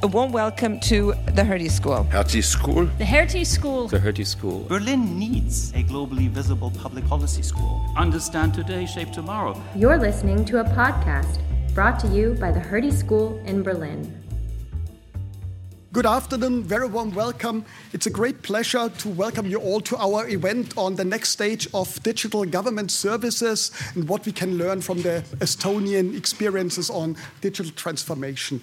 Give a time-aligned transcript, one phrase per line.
[0.00, 2.04] A warm welcome to the Hertie School.
[2.04, 2.84] Hertie School.
[2.98, 3.88] The Hertie School.
[3.88, 4.64] The Hertie School.
[4.68, 7.84] Berlin needs a globally visible public policy school.
[7.96, 9.60] Understand today, shape tomorrow.
[9.74, 11.40] You're listening to a podcast
[11.74, 14.14] brought to you by the Hertie School in Berlin.
[15.90, 17.64] Good afternoon, very warm welcome.
[17.92, 21.66] It's a great pleasure to welcome you all to our event on the next stage
[21.74, 27.72] of digital government services and what we can learn from the Estonian experiences on digital
[27.72, 28.62] transformation.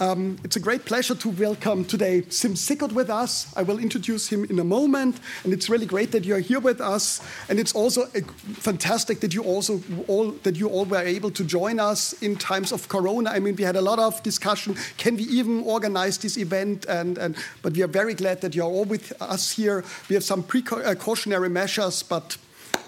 [0.00, 3.52] Um, it's a great pleasure to welcome today Siim Sikkut with us.
[3.56, 6.80] I will introduce him in a moment, and it's really great that you're here with
[6.80, 7.20] us.
[7.48, 11.80] And it's also fantastic that you also all that you all were able to join
[11.80, 13.30] us in times of Corona.
[13.30, 14.76] I mean, we had a lot of discussion.
[14.98, 16.86] Can we even organize this event?
[16.86, 19.84] And, and but we are very glad that you're all with us here.
[20.08, 22.36] We have some precautionary measures, but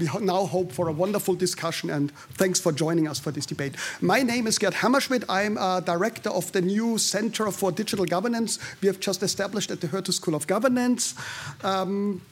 [0.01, 3.75] we now hope for a wonderful discussion and thanks for joining us for this debate.
[4.01, 5.25] My name is Gerd Hammerschmid.
[5.29, 9.81] I'm a director of the new Center for Digital Governance we have just established at
[9.81, 11.15] the Hertie School of Governance.
[11.63, 12.23] Um,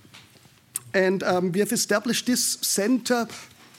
[0.94, 3.26] and um, we have established this center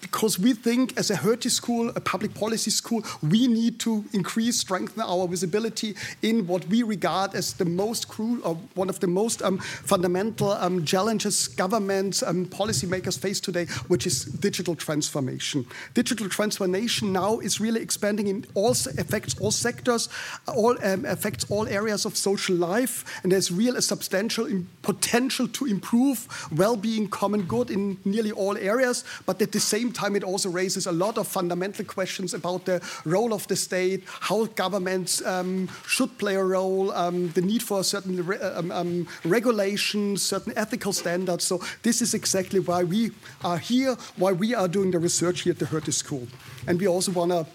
[0.01, 4.57] because we think as a Hertie school, a public policy school, we need to increase,
[4.59, 9.07] strengthen our visibility in what we regard as the most crucial, or one of the
[9.07, 15.65] most um, fundamental um, challenges governments and um, policymakers face today, which is digital transformation.
[15.93, 20.09] Digital transformation now is really expanding in all affects all sectors,
[20.47, 24.47] all um, affects all areas of social life, and there's real a substantial
[24.81, 29.93] potential to improve well-being, common good in nearly all areas, but at the same same
[29.93, 34.03] time, it also raises a lot of fundamental questions about the role of the state,
[34.05, 39.07] how governments um, should play a role, um, the need for certain re um, um,
[39.25, 41.43] regulations, certain ethical standards.
[41.43, 43.11] So this is exactly why we
[43.43, 46.27] are here, why we are doing the research here at the Hertie School.
[46.67, 47.45] And we also want to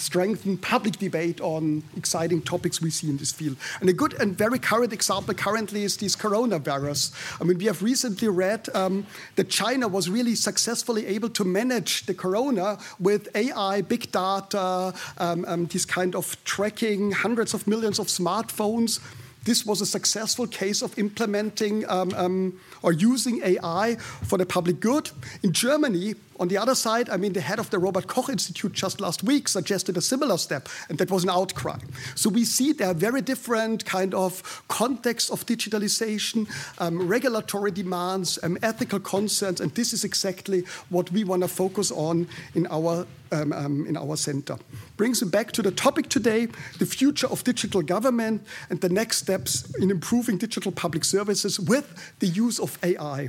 [0.00, 3.56] strengthen public debate on exciting topics we see in this field.
[3.80, 7.12] And a good and very current example currently is this coronavirus.
[7.40, 12.06] I mean, we have recently read um, that China was really successfully able to manage
[12.06, 17.98] the corona with AI, big data, um, um, this kind of tracking, hundreds of millions
[17.98, 19.00] of smartphones.
[19.44, 24.80] This was a successful case of implementing um, um, or using AI for the public
[24.80, 25.10] good.
[25.42, 28.72] In Germany, on the other side, I mean, the head of the Robert Koch Institute
[28.72, 31.78] just last week suggested a similar step, and that was an outcry.
[32.14, 36.48] So we see there are very different kind of contexts of digitalization,
[36.78, 41.90] um, regulatory demands, um, ethical concerns, and this is exactly what we want to focus
[41.90, 44.56] on in our um, um, in our center.
[44.96, 46.48] Brings me back to the topic today
[46.78, 52.14] the future of digital government and the next steps in improving digital public services with
[52.18, 53.28] the use of AI.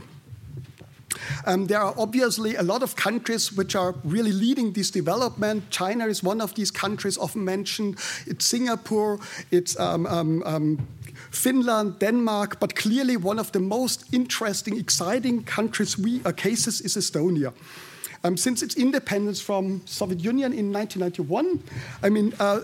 [1.45, 5.69] Um, there are obviously a lot of countries which are really leading this development.
[5.69, 7.97] China is one of these countries often mentioned.
[8.25, 9.19] It's Singapore,
[9.51, 10.87] it's um, um, um,
[11.31, 16.97] Finland, Denmark, but clearly one of the most interesting, exciting countries we uh, cases is
[16.97, 17.53] Estonia.
[18.23, 21.59] Um, since its independence from Soviet Union in 1991,
[22.03, 22.61] I mean, uh,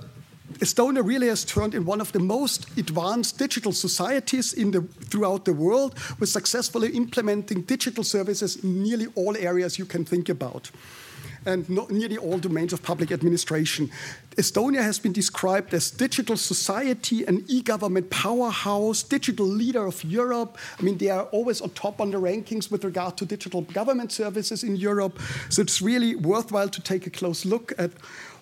[0.60, 5.54] Estonia really has turned in one of the most advanced digital societies the, throughout the
[5.54, 10.72] world, with successfully implementing digital services in nearly all areas you can think about
[11.48, 13.90] and nearly all domains of public administration.
[14.36, 20.58] Estonia has been described as digital society, an e-government powerhouse, digital leader of Europe.
[20.78, 24.12] I mean, they are always on top on the rankings with regard to digital government
[24.12, 25.20] services in Europe.
[25.50, 27.92] So it's really worthwhile to take a close look at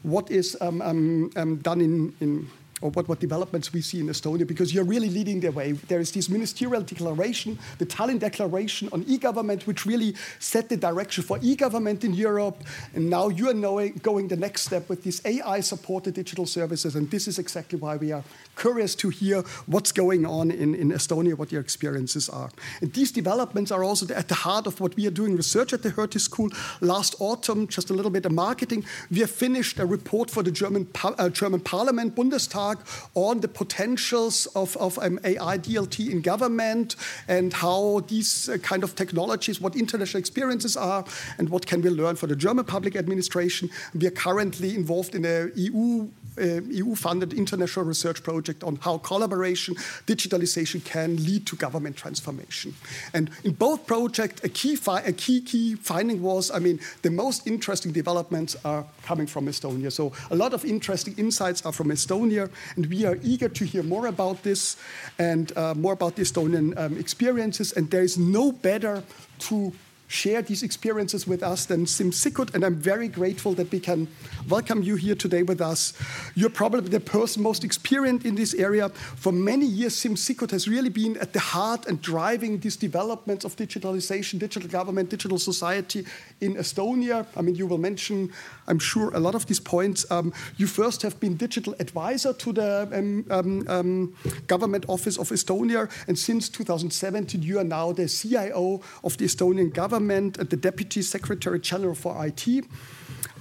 [0.06, 2.48] what is um, um, um, done in, in
[2.82, 5.72] or what, what developments we see in Estonia, because you're really leading the way.
[5.72, 11.24] There is this ministerial declaration, the Tallinn Declaration on e-government, which really set the direction
[11.24, 12.62] for e-government in Europe.
[12.94, 16.96] And now you are knowing, going the next step with these AI-supported digital services.
[16.96, 18.24] And this is exactly why we are
[18.58, 22.50] curious to hear what's going on in, in Estonia, what your experiences are.
[22.82, 25.82] And these developments are also at the heart of what we are doing research at
[25.82, 26.50] the Hertie School.
[26.82, 30.52] Last autumn, just a little bit of marketing, we have finished a report for the
[30.52, 32.65] German, uh, German Parliament, Bundestag,
[33.14, 36.96] on the potentials of, of um, AI DLT in government
[37.28, 41.06] and how these uh, kind of technologies, what international experiences are,
[41.38, 43.70] and what can we learn for the German public administration.
[43.94, 50.84] We are currently involved in a EU EU-funded international research project on how collaboration, digitalization
[50.84, 52.74] can lead to government transformation.
[53.14, 57.48] And in both projects, a key, a key key finding was, I mean, the most
[57.48, 59.92] interesting developments are coming from Estonia.
[59.92, 63.84] So a lot of interesting insights are from Estonia, and we are eager to hear
[63.84, 64.78] more about this
[65.20, 67.72] and uh, more about the Estonian um, experiences.
[67.74, 69.04] And there is no better
[69.40, 69.74] to
[70.08, 74.08] share these experiences with us than Siim Sikkut, and I'm very grateful that we can
[74.48, 75.94] welcome you here today with us.
[76.36, 78.90] You're probably the person most experienced in this area.
[78.90, 83.46] For many years, Siim Sikkut has really been at the heart and driving these developments
[83.46, 86.06] of digitalization, digital government, digital society
[86.42, 87.26] in Estonia.
[87.36, 88.32] I mean, you will mention,
[88.68, 90.10] I'm sure, a lot of these points.
[90.12, 94.16] Um, you first have been digital advisor to the um, um, um
[94.48, 99.74] government office of Estonia, and since 2017, you are now the CIO of the Estonian
[99.74, 102.66] government and the Deputy Secretary General for IT.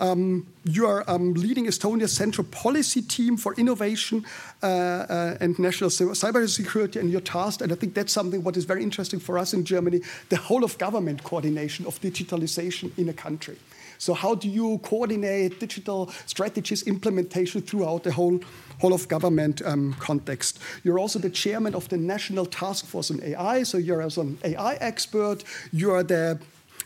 [0.00, 4.24] Um, you are um, leading Estonia's central policy team for innovation
[4.62, 8.64] uh, uh, and national cybersecurity, and your task, and I think that's something what is
[8.64, 10.00] very interesting for us in Germany,
[10.30, 13.56] the whole of government coordination of digitalization in a country.
[14.04, 18.38] So how do you coordinate digital strategies implementation throughout the whole
[18.82, 20.58] whole of government um, context?
[20.82, 24.36] You're also the chairman of the National Task Force on AI, so you're as an
[24.44, 25.42] AI expert.
[25.72, 26.38] You are the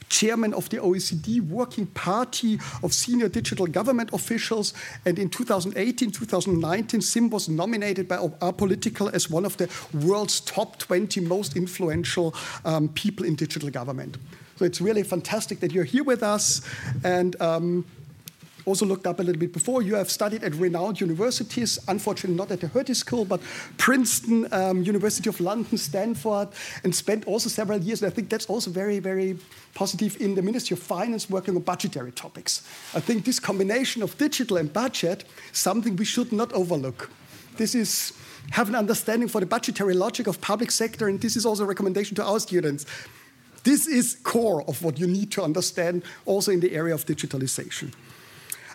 [0.08, 4.72] chairman of the OECD Working Party of Senior Digital Government Officials.
[5.04, 10.78] And in 2018, 2019, Siim was nominated by apolitical as one of the world's top
[10.78, 12.32] 20 most influential
[12.64, 14.18] um, people in digital government.
[14.58, 16.62] So it's really fantastic that you're here with us.
[17.04, 17.84] And um,
[18.66, 19.82] also looked up a little bit before.
[19.82, 23.40] You have studied at renowned universities, unfortunately not at the Hertie School, but
[23.78, 26.48] Princeton, um, University of London, Stanford,
[26.84, 28.02] and spent also several years.
[28.02, 29.38] And I think that's also very, very
[29.74, 32.62] positive in the Ministry of Finance working on budgetary topics.
[32.94, 37.10] I think this combination of digital and budget something we should not overlook.
[37.56, 38.12] This is
[38.50, 41.66] have an understanding for the budgetary logic of public sector, and this is also a
[41.66, 42.86] recommendation to our students.
[43.64, 47.92] This is core of what you need to understand also in the area of digitalization.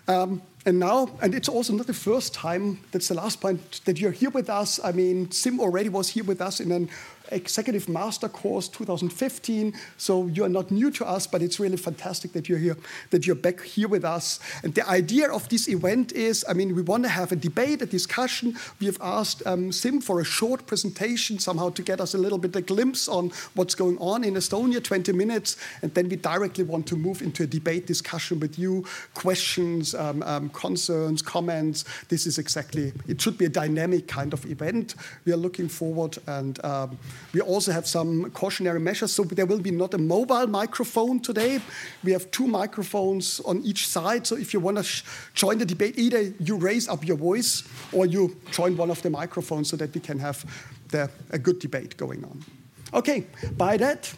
[0.06, 3.98] Um, and now, and it's also not the first time, that's the last point, that
[3.98, 4.80] you're here with us.
[4.82, 6.88] I mean, Siim already was here with us in an
[7.34, 9.74] Executive Master Course 2015.
[9.98, 12.76] So you are not new to us, but it's really fantastic that you're here,
[13.10, 14.40] that you're back here with us.
[14.62, 17.82] And the idea of this event is, I mean, we want to have a debate,
[17.82, 18.56] a discussion.
[18.80, 22.38] We have asked um, Siim for a short presentation, somehow to get us a little
[22.38, 26.64] bit a glimpse on what's going on in Estonia, 20 minutes, and then we directly
[26.64, 28.84] want to move into a debate discussion with you,
[29.14, 31.84] questions, um, um, concerns, comments.
[32.08, 34.94] This is exactly, it should be a dynamic kind of event.
[35.24, 36.98] We are looking forward and um,
[37.32, 41.60] we also have some cautionary measures, so there will be not a mobile microphone today.
[42.02, 45.02] We have two microphones on each side, so if you want to
[45.34, 49.10] join the debate, either you raise up your voice or you join one of the
[49.10, 50.44] microphones so that we can have
[50.88, 52.44] the, a good debate going on.
[52.92, 54.14] Okay, by that,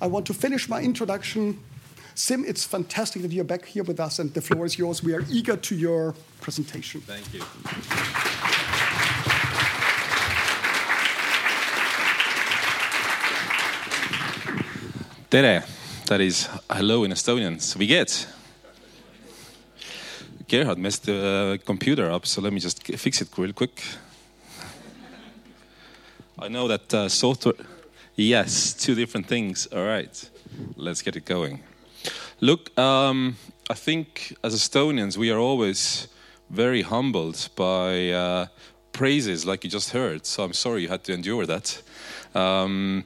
[0.00, 1.58] I want to finish my introduction.
[2.14, 5.02] Siim, it's fantastic that you're back here with us, and the floor is yours.
[5.02, 7.00] We are eager to your presentation.
[7.00, 8.51] Thank you.
[15.32, 15.62] Tere,
[16.08, 17.56] that is hello in Estonian.
[17.76, 18.28] We get.
[20.46, 23.82] Gerhard messed the computer up, so let me just fix it real quick.
[26.38, 27.54] I know that uh, software.
[28.14, 29.66] Yes, two different things.
[29.68, 30.30] All right,
[30.76, 31.62] let's get it going.
[32.42, 33.36] Look, um,
[33.70, 36.08] I think as Estonians, we are always
[36.50, 38.46] very humbled by uh,
[38.92, 40.26] praises like you just heard.
[40.26, 41.80] So I'm sorry you had to endure that.
[42.34, 43.04] Um,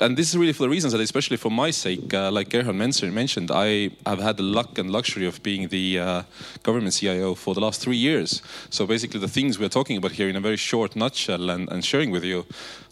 [0.00, 2.74] and this is really for the reasons that, especially for my sake, uh, like Gerhard
[2.74, 6.22] Menser mentioned, I have had the luck and luxury of being the uh,
[6.64, 8.42] government CIO for the last three years.
[8.70, 11.84] So basically, the things we're talking about here in a very short nutshell and, and
[11.84, 12.44] sharing with you,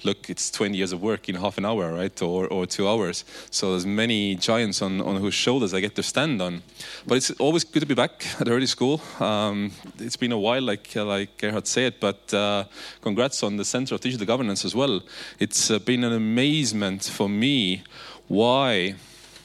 [0.04, 3.24] look, it's 20 years of work in half an hour, right, or, or two hours.
[3.50, 6.62] So there's many giants on, on whose shoulders I get to stand on.
[7.06, 9.00] But it's always good to be back at Hertie School.
[9.18, 12.64] Um, it's been a while, like uh, like Gerhard said, but uh,
[13.00, 15.02] congrats on the Center of Digital Governance as well.
[15.40, 17.82] It's uh, been an amazement for me
[18.28, 18.94] why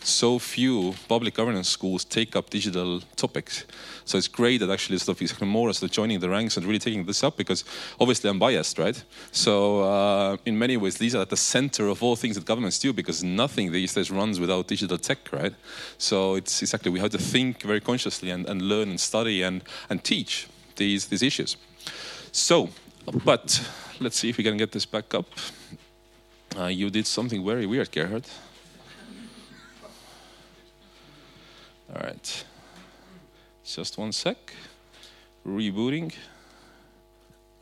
[0.08, 3.66] so few public governance schools take up digital topics.
[4.06, 6.80] So it's great that actually sort of more sort of joining the ranks and really
[6.80, 7.66] taking this up because
[8.00, 9.02] obviously I'm biased, right?
[9.32, 12.80] So uh, in many ways, these are at the center of all things that governments
[12.80, 15.54] do because nothing these days runs without digital tech, right?
[15.98, 19.62] So it's exactly we have to think very consciously and, and learn and study and,
[19.90, 21.58] and teach these these issues.
[22.32, 22.70] So,
[23.26, 23.62] but
[24.00, 25.26] let's see if we can get this back up.
[26.58, 28.26] Uh, you did something very weird, Gerhard.
[31.94, 32.46] All right.
[33.64, 34.54] Just one sec.
[35.46, 36.16] Rebooting.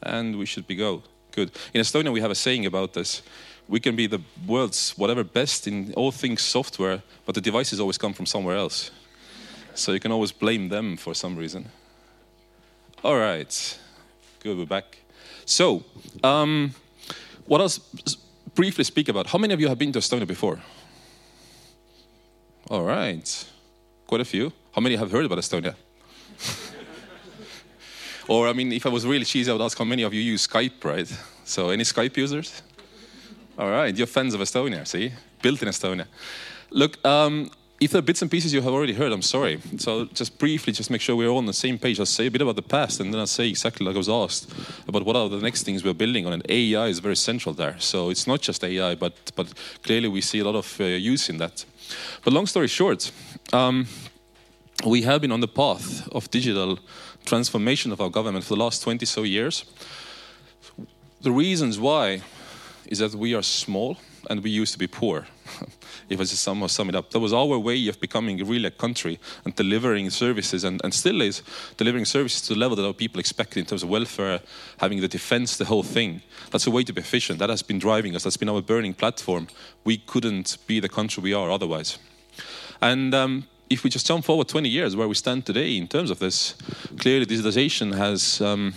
[0.01, 1.03] And we should be go.
[1.31, 1.51] Good.
[1.73, 3.21] In Estonia, we have a saying about this.
[3.67, 7.97] We can be the world's whatever best in all things software, but the devices always
[7.97, 8.91] come from somewhere else.
[9.73, 11.67] So you can always blame them for some reason.
[13.03, 13.79] All right.
[14.41, 14.99] Good, we're back.
[15.43, 15.83] So,
[16.23, 16.73] um,
[17.45, 17.79] what else?
[18.55, 20.59] Briefly speak about how many of you have been to Estonia before?
[22.69, 23.45] All right.
[24.07, 24.51] Quite a few.
[24.71, 25.75] How many have heard about Estonia?
[28.27, 30.21] or, I mean, if I was really cheesy, I would ask how many of you
[30.21, 31.07] use Skype, right?
[31.43, 32.61] So, any Skype users?
[33.57, 35.11] All right, you're fans of Estonia, see?
[35.41, 36.07] Built in Estonia.
[36.71, 39.59] Look, um, if there are bits and pieces you have already heard, I'm sorry.
[39.77, 41.99] So just briefly, just make sure we're all on the same page.
[41.99, 44.09] I'll say a bit about the past, and then I'll say exactly like I was
[44.09, 44.49] asked
[44.87, 46.33] about what are the next things we're building on.
[46.33, 47.75] And AI is very central there.
[47.79, 49.53] So it's not just AI, but but
[49.83, 51.65] clearly we see a lot of uh, use in that.
[52.23, 53.11] But long story short,
[53.51, 53.87] um,
[54.85, 56.79] we have been on the path of digital
[57.25, 59.65] transformation of our government for the last 20 so years.
[61.21, 62.21] The reasons why
[62.85, 63.97] is that we are small
[64.29, 65.27] and we used to be poor.
[66.09, 68.71] if I just somehow sum it up, that was our way of becoming really a
[68.71, 71.41] country and delivering services, and, and still is
[71.77, 74.41] delivering services to the level that our people expect in terms of welfare,
[74.79, 76.21] having the defense, the whole thing.
[76.51, 77.39] That's a way to be efficient.
[77.39, 78.23] That has been driving us.
[78.23, 79.47] That's been our burning platform.
[79.83, 81.97] We couldn't be the country we are otherwise.
[82.81, 86.11] And um, if we just jump forward 20 years where we stand today in terms
[86.11, 86.55] of this,
[86.99, 88.41] clearly digitalization has.
[88.41, 88.73] Um,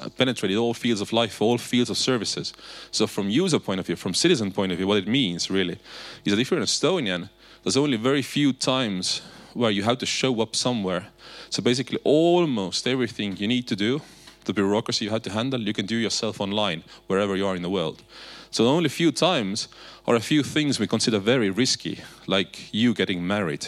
[0.00, 2.54] Uh, penetrated all fields of life, all fields of services.
[2.90, 5.78] So from user point of view, from citizen point of view, what it means really
[6.24, 7.28] is that if you're an Estonian,
[7.62, 9.20] there's only very few times
[9.52, 11.08] where you have to show up somewhere.
[11.50, 14.00] So basically, almost everything you need to do,
[14.44, 17.62] the bureaucracy you have to handle, you can do yourself online wherever you are in
[17.62, 18.02] the world.
[18.50, 19.68] So the only few times
[20.06, 23.66] are a few things we consider very risky, like you getting married.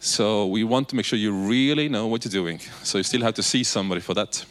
[0.00, 2.60] So we want to make sure you really know what you're doing.
[2.82, 4.44] So you still have to see somebody for that.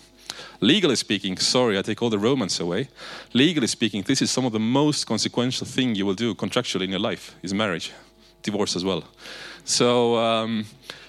[0.63, 2.87] Legally speaking, sorry, I take all the romance away.
[3.33, 6.89] Legally speaking, this is some of the most consequential thing you will do contractually in
[6.89, 7.91] your life is marriage,
[8.43, 9.03] divorce as well.
[9.65, 10.65] So, um,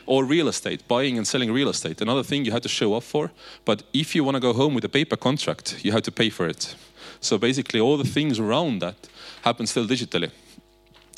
[0.06, 2.00] or real estate, buying and selling real estate.
[2.00, 3.30] Another thing you have to show up for.
[3.64, 6.30] But if you want to go home with a paper contract, you have to pay
[6.30, 6.74] for it.
[7.20, 8.96] So basically, all the things around that
[9.42, 10.32] happen still digitally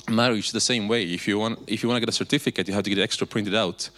[0.08, 1.02] marriage the same way.
[1.02, 3.26] If you want, if you want to get a certificate, you have to get extra
[3.26, 3.90] printed out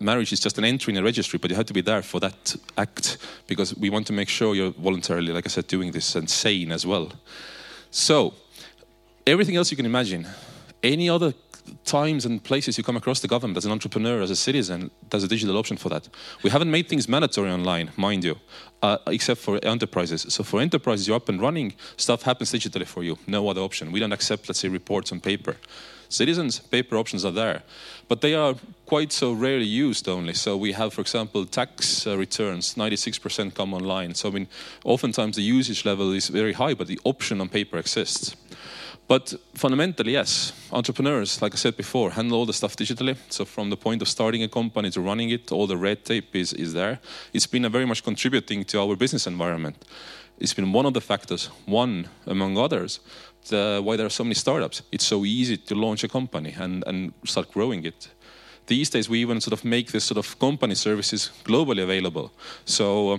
[0.00, 2.20] marriage is just an entry in a registry, but you have to be there for
[2.20, 6.14] that act because we want to make sure you're voluntarily, like I said, doing this
[6.14, 7.12] and sane as well.
[7.90, 8.34] So,
[9.26, 10.26] everything else you can imagine,
[10.82, 11.34] any other
[11.84, 15.24] times and places you come across the government as an entrepreneur, as a citizen, there's
[15.24, 16.08] a digital option for that.
[16.42, 18.36] We haven't made things mandatory online, mind you,
[18.82, 20.26] uh, except for enterprises.
[20.28, 23.18] So for enterprises, you're up and running, stuff happens digitally for you.
[23.26, 23.92] No other option.
[23.92, 25.56] We don't accept, let's say, reports on paper.
[26.08, 27.62] Citizens, paper options are there,
[28.08, 28.54] but they are
[28.86, 30.32] quite so rarely used only.
[30.34, 34.14] So we have, for example, tax uh, returns, 96% come online.
[34.14, 34.48] So I mean,
[34.84, 38.36] oftentimes the usage level is very high, but the option on paper exists.
[39.08, 43.16] But fundamentally, yes, entrepreneurs, like I said before, handle all the stuff digitally.
[43.28, 46.34] So from the point of starting a company to running it, all the red tape
[46.34, 46.98] is, is there.
[47.32, 49.84] It's been very much contributing to our business environment.
[50.38, 53.00] It's been one of the factors, one among others,
[53.52, 54.82] uh, why there are so many startups.
[54.90, 58.08] It's so easy to launch a company and, and start growing it.
[58.66, 62.32] These days, we even sort of make this sort of company services globally available.
[62.64, 63.18] So uh,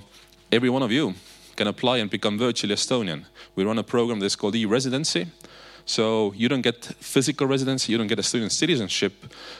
[0.51, 1.13] every one of you
[1.55, 3.25] can apply and become virtually Estonian.
[3.55, 5.27] We run a program that's called e-residency.
[5.85, 9.13] So you don't get physical residency, you don't get a student citizenship,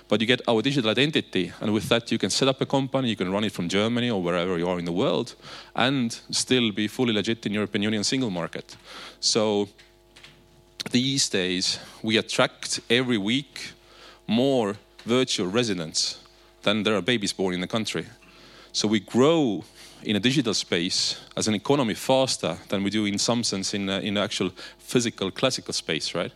[0.09, 1.53] but you get our digital identity.
[1.61, 4.09] And with that, you can set up a company, you can run it from Germany
[4.09, 5.35] or wherever you are in the world,
[5.73, 8.75] and still be fully legit in European Union single market.
[9.21, 9.69] So
[10.91, 13.71] these days we attract every week
[14.27, 14.75] more
[15.07, 16.19] virtual residents
[16.63, 18.05] than there are babies born in the country.
[18.71, 19.63] So we grow
[20.03, 23.89] in a digital space as an economy faster than we do in some sense in,
[23.89, 26.31] uh, in actual physical classical space, right?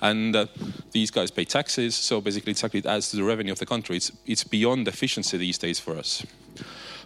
[0.00, 0.46] And uh,
[0.92, 3.96] these guys pay taxes, so basically exactly it adds to the revenue of the country.
[3.96, 6.24] It's, it's beyond efficiency these days for us.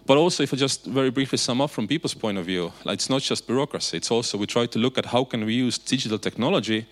[0.05, 2.99] But also, if I just very briefly sum up from people's point of view, like
[2.99, 3.97] it's not just bureaucracy.
[3.97, 6.85] It's also we try to look at how can we use digital technology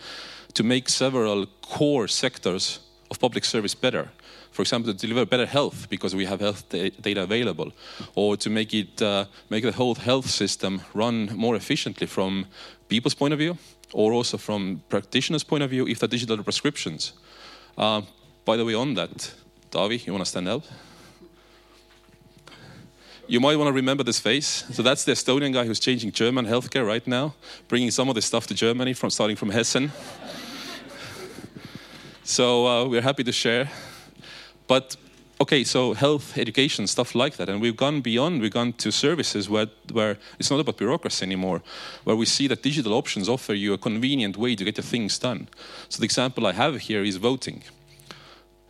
[0.53, 2.80] to make several core sectors
[3.13, 4.10] of public service better.
[4.51, 7.72] For example, to deliver better health because we have health data available,
[8.15, 12.46] or to make it uh, make the whole health system run more efficiently from
[12.88, 13.58] people's point of view,
[13.93, 17.13] or also from practitioners' point of view, if the digital prescriptions.
[17.77, 18.01] Uh,
[18.46, 19.34] by the way, on that,
[19.72, 20.63] Taavi, you want to stand up?
[23.27, 24.65] You might want to remember this face.
[24.74, 27.34] So that's the Estonian guy who's changing German healthcare right now,
[27.67, 29.91] bringing some of this stuff to Germany from starting from Hessen.
[32.24, 33.70] So uh, we're happy to share.
[34.68, 34.96] But
[35.42, 37.50] okay, so health, education, stuff like that.
[37.50, 41.62] And we've gone beyond, we've gone to services where, where it's not about bureaucracy anymore,
[42.03, 45.20] where we see that digital options offer you a convenient way to get your things
[45.20, 45.48] done.
[45.89, 47.63] So the example I have here is voting.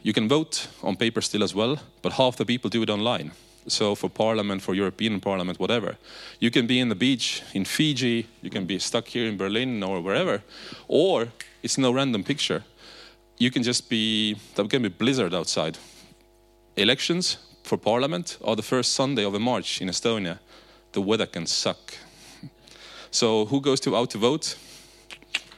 [0.01, 3.31] You can vote on paper still as well, but half the people do it online
[3.67, 5.97] so for parliament, for European parliament, whatever.
[6.39, 9.83] You can be in the beach in Fiji, you can be stuck here in Berlin
[9.83, 10.43] or wherever,
[10.87, 11.29] or
[11.61, 12.63] it's no random picture.
[13.37, 15.77] You can just be, there can be blizzard outside.
[16.75, 20.39] Elections for parliament are the first Sunday of March in Estonia.
[20.91, 21.93] The weather can suck.
[23.11, 24.57] So who goes to out to vote?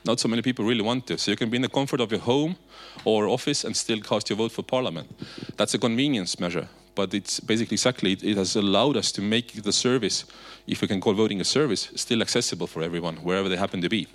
[0.05, 1.17] Not so many people really want to.
[1.17, 2.58] So you can be in the comfort of your home
[3.05, 5.10] or office and still cast your vote for parliament.
[5.58, 9.72] That's a convenience measure, but it's basically exactly it has allowed us to make the
[9.72, 10.25] service,
[10.67, 13.89] if we can call voting a service, still accessible for everyone wherever they happen to
[13.89, 14.08] be.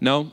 [0.00, 0.32] Now,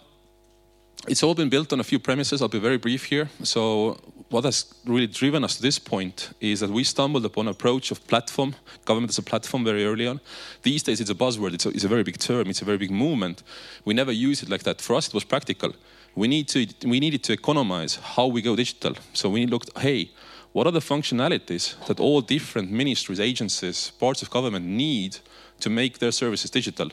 [1.07, 2.41] it's all been built on a few premises.
[2.41, 3.29] I'll be very brief here.
[3.43, 7.51] So, what has really driven us to this point is that we stumbled upon an
[7.51, 10.19] approach of platform, government as a platform very early on.
[10.61, 12.77] These days, it's a buzzword, it's a, it's a very big term, it's a very
[12.77, 13.43] big movement.
[13.85, 14.81] We never use it like that.
[14.81, 15.73] For us, it was practical.
[16.15, 18.95] We, need to, we needed to economize how we go digital.
[19.13, 20.11] So, we looked, hey,
[20.51, 25.17] what are the functionalities that all different ministries, agencies, parts of government need
[25.61, 26.91] to make their services digital?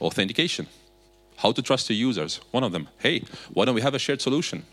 [0.00, 0.68] Authentication
[1.38, 2.40] how to trust your users.
[2.50, 4.64] One of them, hey, why don't we have a shared solution?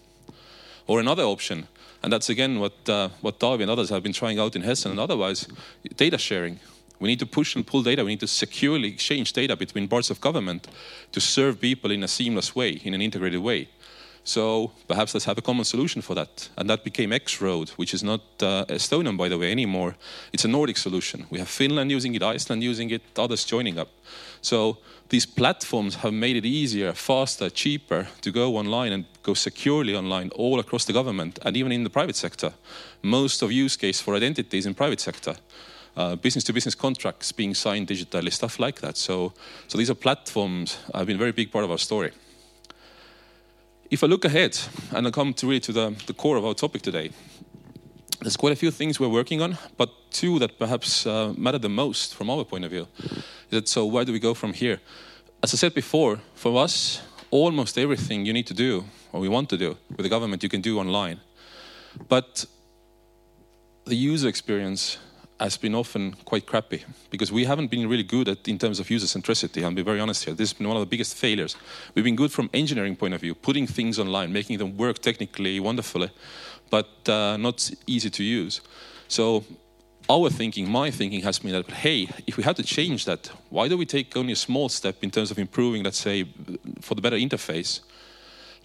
[0.87, 1.67] Or another option,
[2.03, 4.91] and that's again what, uh, what Taavi and others have been trying out in Hessen
[4.91, 5.47] and otherwise,
[5.95, 6.59] data sharing.
[6.99, 8.03] We need to push and pull data.
[8.03, 10.67] We need to securely exchange data between parts of government
[11.11, 13.67] to serve people in a seamless way, in an integrated way.
[14.23, 16.49] So perhaps let's have a common solution for that.
[16.57, 19.95] And that became X-Road, which is not uh, Estonian, by the way, anymore.
[20.33, 21.27] It's a Nordic solution.
[21.29, 23.89] We have Finland using it, Iceland using it, others joining up.
[24.45, 24.77] So
[25.09, 30.29] these platforms have made it easier, faster, cheaper to go online and go securely online
[30.35, 32.53] all across the government and even in the private sector.
[33.01, 35.35] Most of use case for identities in private sector.
[35.97, 38.97] Uh, business-to-business contracts being signed digitally, stuff like that.
[38.97, 39.33] So,
[39.67, 42.11] so these are platforms have been a very big part of our story.
[43.89, 44.59] If I look ahead
[44.91, 47.09] and I come to really to the, the core of our topic today,
[48.21, 51.69] there's quite a few things we're working on, but two that perhaps uh, matter the
[51.69, 52.87] most from our point of view.
[53.49, 54.79] That so where do we go from here?
[55.43, 59.49] As I said before, for us, almost everything you need to do or we want
[59.49, 61.19] to do with the government you can do online.
[62.09, 62.45] But
[63.85, 64.97] the user experience
[65.39, 68.89] has been often quite crappy because we haven't been really good at in terms of
[68.89, 69.63] user centricity.
[69.63, 70.33] I'll be very honest here.
[70.33, 71.57] This has been one of the biggest failures.
[71.93, 75.59] We've been good from engineering point of view, putting things online, making them work technically
[75.59, 76.09] wonderfully,
[76.69, 78.61] but uh, not easy to use.
[79.07, 79.43] So
[80.09, 83.67] our thinking, my thinking has been that, hey, if we have to change that, why
[83.67, 86.25] do we take only a small step in terms of improving, let's say,
[86.81, 87.81] for the better interface?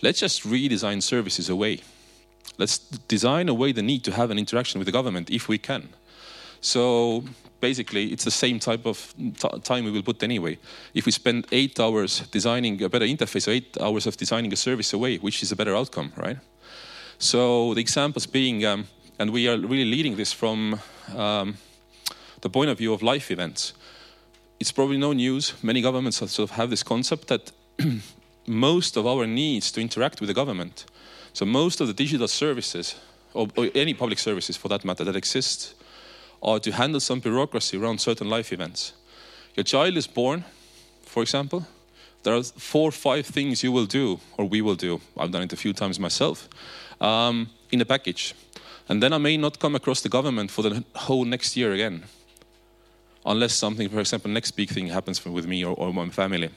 [0.02, 1.80] Let's just redesign services away.
[2.58, 5.88] Let's design away the need to have an interaction with the government if we can.
[6.60, 7.24] So
[7.60, 9.14] basically, it's the same type of
[9.62, 10.58] time we will put anyway.
[10.94, 14.56] If we spend eight hours designing a better interface, or eight hours of designing a
[14.56, 16.38] service away, which is a better outcome, right?
[17.22, 20.80] So the examples being, um, and we are really leading this from
[21.14, 21.58] um,
[22.40, 23.74] the point of view of life events.
[24.58, 25.52] It's probably no news.
[25.62, 27.52] Many governments sort of have this concept that
[28.46, 30.86] most of our needs to interact with the government,
[31.34, 32.94] so most of the digital services,
[33.34, 35.74] or, or any public services for that matter, that exist,
[36.42, 38.94] are to handle some bureaucracy around certain life events.
[39.54, 40.46] Your child is born,
[41.02, 41.66] for example.
[42.22, 45.02] There are four or five things you will do, or we will do.
[45.18, 46.48] I've done it a few times myself
[47.00, 48.34] um, in a package.
[48.88, 52.04] And then I may not come across the government for the whole next year again,
[53.24, 56.50] unless something, for example, next big thing happens with me or, or my family.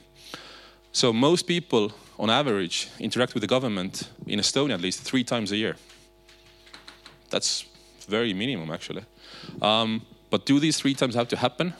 [0.92, 5.52] So most people, on average, interact with the government in Estonia at least three times
[5.52, 5.76] a year.
[7.30, 7.66] That's
[8.08, 9.04] very minimum, actually.
[9.62, 11.74] Um, but do these three times have to happen?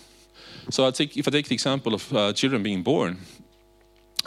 [0.70, 3.18] So I take, if I take the example of uh, children being born,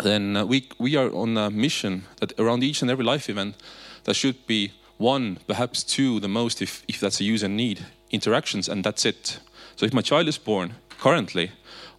[0.02, 3.56] then uh, we, we are on a mission that around each and every life event,
[4.06, 8.68] there should be one, perhaps two, the most, if, if that's a user need, interactions,
[8.68, 9.40] and that's it.
[9.74, 11.50] So if my child is born currently,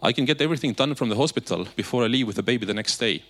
[0.02, 2.74] I can get everything done from the hospital before I leave with the baby the
[2.74, 3.22] next day.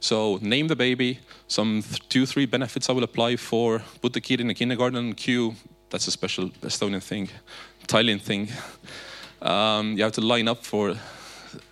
[0.00, 4.40] So name the baby, some two, three benefits I will apply for, put the kid
[4.40, 5.54] in a kindergarten queue.
[5.90, 7.28] That's a special Estonian thing,
[7.86, 8.48] Tallinn thing.
[9.42, 10.94] Um, you have to line up for.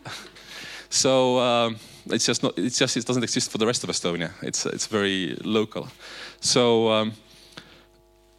[0.90, 1.38] so.
[1.38, 2.58] Um, it's just not.
[2.58, 4.30] It's just it doesn't exist for the rest of Estonia.
[4.42, 5.88] It's it's very local.
[6.40, 7.12] So um,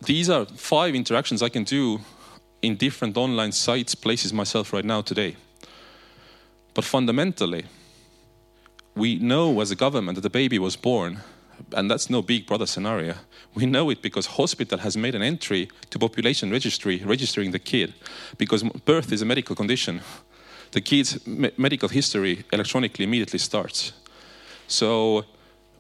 [0.06, 2.00] these are five interactions I can do
[2.62, 5.36] in different online sites, places myself right now today.
[6.74, 7.66] But fundamentally,
[8.96, 11.20] we know as a government that the baby was born,
[11.74, 13.16] and that's no big brother scenario.
[13.54, 17.94] We know it because hospital has made an entry to population registry registering the kid,
[18.38, 20.02] because birth is a medical condition
[20.74, 23.94] the kid's me medical history electronically immediately starts.
[24.68, 25.26] So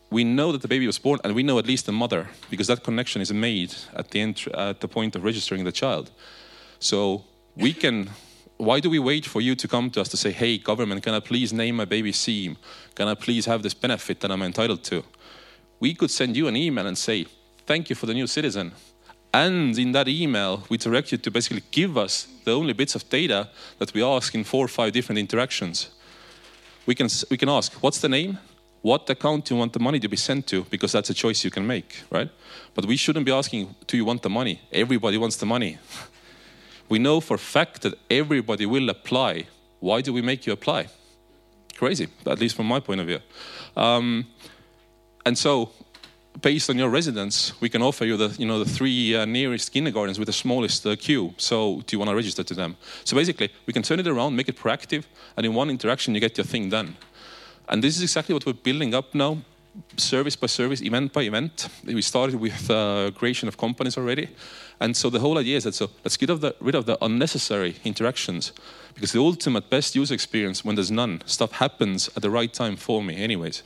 [0.09, 2.67] we know that the baby was born, and we know at least the mother because
[2.67, 4.21] that connection is made at the
[4.53, 6.11] at the point of registering the child.
[6.79, 7.23] So
[7.55, 8.09] we can.
[8.57, 11.13] Why do we wait for you to come to us to say, "Hey, government, can
[11.13, 12.55] I please name my baby Siim?
[12.95, 15.03] Can I please have this benefit that I'm entitled to?"
[15.83, 17.25] we could send you an email and say,
[17.65, 18.71] thank you for the new citizen.
[19.33, 23.09] And in that email, we direct you to basically give us the only bits of
[23.09, 25.89] data that we ask in four or five different interactions.
[26.85, 28.37] We can, we can ask, what's the name?
[28.83, 30.65] What account do you want the money to be sent to?
[30.65, 32.29] Because that's a choice you can make, right?
[32.75, 34.61] But we shouldn't be asking, do you want the money?
[34.71, 35.79] Everybody wants the money.
[36.89, 39.47] we know for fact that everybody will apply.
[39.79, 40.87] Why do we make you apply?
[41.75, 43.19] Crazy, at least from my point of view.
[43.75, 44.27] Um,
[45.25, 45.71] and so
[46.41, 49.71] based on your residence, we can offer you the, you know, the three uh, nearest
[49.71, 51.33] kindergartens with the smallest uh, queue.
[51.37, 52.75] So do you want to register to them?
[53.03, 55.05] So basically, we can turn it around, make it proactive,
[55.37, 56.95] and in one interaction, you get your thing done.
[57.69, 59.37] And this is exactly what we're building up now,
[59.97, 61.69] service by service, event by event.
[61.85, 64.29] We started with uh, creation of companies already.
[64.79, 67.77] And so the whole idea is that so let's get the, rid of the unnecessary
[67.83, 68.51] interactions
[68.93, 72.75] because the ultimate best user experience when there's none, stuff happens at the right time
[72.75, 73.63] for me anyways.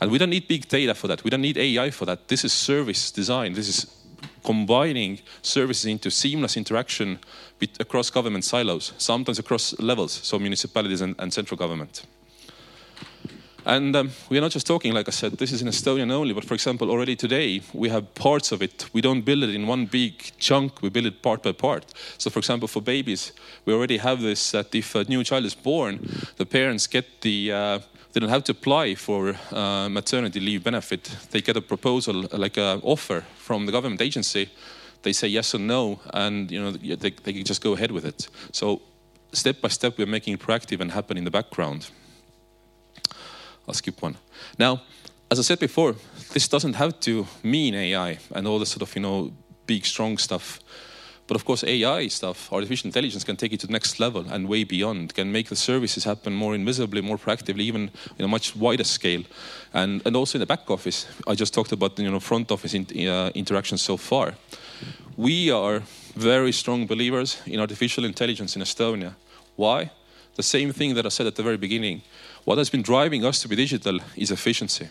[0.00, 1.24] And we don't need big data for that.
[1.24, 2.28] We don't need AI for that.
[2.28, 3.52] This is service design.
[3.52, 3.86] This is
[4.42, 7.18] combining services into seamless interaction
[7.78, 12.06] across government silos, sometimes across levels, so municipalities and, and central government.
[13.66, 16.32] And um, we are not just talking, like I said, this is in Estonian only,
[16.32, 18.86] but for example, already today, we have parts of it.
[18.94, 21.84] We don't build it in one big chunk, we build it part by part.
[22.16, 23.32] So, for example, for babies,
[23.66, 27.52] we already have this that if a new child is born, the parents get the
[27.52, 27.78] uh,
[28.12, 31.04] they don't have to apply for uh, maternity leave benefit.
[31.30, 34.50] They get a proposal, like an offer from the government agency.
[35.02, 38.04] They say yes or no, and you know they, they can just go ahead with
[38.04, 38.28] it.
[38.52, 38.82] So
[39.32, 41.90] step by step, we're making it proactive and happen in the background.
[43.66, 44.16] I'll skip one.
[44.58, 44.82] Now,
[45.30, 45.94] as I said before,
[46.32, 49.32] this doesn't have to mean AI and all the sort of you know
[49.66, 50.60] big strong stuff.
[51.30, 54.48] But of course, AI stuff, artificial intelligence can take it to the next level and
[54.48, 58.56] way beyond, can make the services happen more invisibly, more proactively, even in a much
[58.56, 59.22] wider scale.
[59.72, 62.74] And, and also in the back office, I just talked about you know, front office
[62.74, 64.34] in, uh, interactions so far.
[65.16, 65.84] We are
[66.16, 69.14] very strong believers in artificial intelligence in Estonia.
[69.54, 69.92] Why?
[70.34, 72.02] The same thing that I said at the very beginning.
[72.42, 74.88] What has been driving us to be digital is efficiency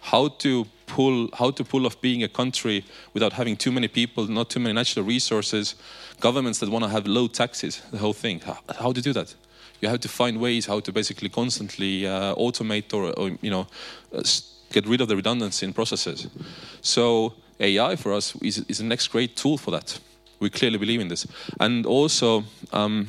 [0.00, 4.26] how to pull how to pull off being a country without having too many people,
[4.26, 5.74] not too many natural resources,
[6.20, 8.40] governments that want to have low taxes, the whole thing.
[8.40, 9.34] How, how to do that?
[9.80, 13.66] You have to find ways how to basically constantly uh, automate or, or, you know
[14.12, 14.22] uh,
[14.72, 16.28] get rid of the redundancy in processes.
[16.82, 19.98] So AI for us is, is the next great tool for that.
[20.40, 21.26] We clearly believe in this,
[21.58, 22.44] and also.
[22.72, 23.08] Um,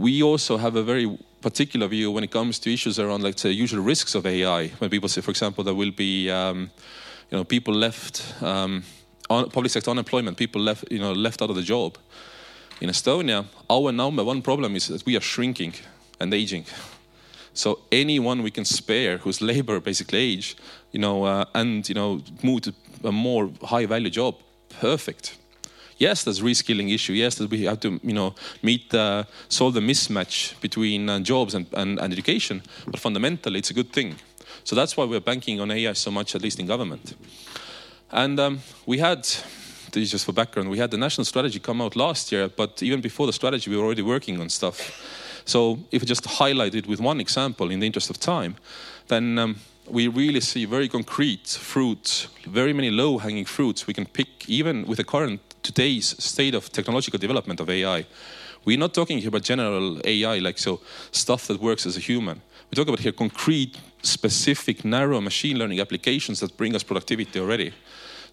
[0.00, 3.50] we also have a very particular view when it comes to issues around, let's say,
[3.50, 4.68] usual risks of AI.
[4.78, 6.70] When people say, for example, there will be, um,
[7.30, 8.84] you know, people left, um,
[9.28, 11.98] public sector unemployment, people left, you know, left out of the job.
[12.80, 15.74] In Estonia, our number one problem is that we are shrinking
[16.18, 16.64] and aging.
[17.52, 20.56] So anyone we can spare whose labor basically age,
[20.92, 22.74] you know, uh, and you know, move to
[23.04, 24.36] a more high value job,
[24.80, 25.36] perfect
[26.00, 27.12] yes, there's reskilling issue.
[27.12, 31.54] Yes, that we have to you know meet uh, solve the mismatch between uh, jobs
[31.54, 32.62] and, and, and, education.
[32.86, 34.16] But fundamentally, it's a good thing.
[34.64, 37.14] So that's why we're banking on AI so much, at least in government.
[38.10, 39.28] And um, we had.
[39.92, 40.70] This is just for background.
[40.70, 43.76] We had the national strategy come out last year, but even before the strategy, we
[43.76, 44.78] were already working on stuff.
[45.44, 48.54] So, if we just highlight it with one example in the interest of time,
[49.08, 49.56] then um,
[49.88, 54.86] we really see very concrete fruits, very many low hanging fruits we can pick even
[54.86, 58.04] with the current today's state of technological development of AI.
[58.64, 60.80] We're not talking here about general AI, like so
[61.12, 62.42] stuff that works as a human.
[62.68, 67.72] We talk about here concrete, specific, narrow machine learning applications that bring us productivity already.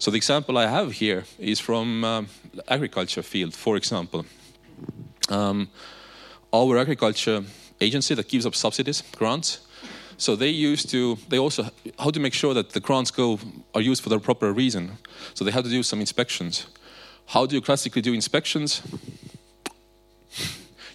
[0.00, 2.28] So the example I have here is from um,
[2.66, 4.24] agriculture field, for example.
[5.28, 5.68] Um,
[6.52, 7.44] our agriculture
[7.80, 9.60] agency that gives up subsidies, grants,
[10.16, 13.38] so they used to, they also, how to make sure that the grants go,
[13.74, 14.98] are used for the proper reason.
[15.34, 16.66] So they had to do some inspections.
[17.28, 18.82] How do you classically do inspections?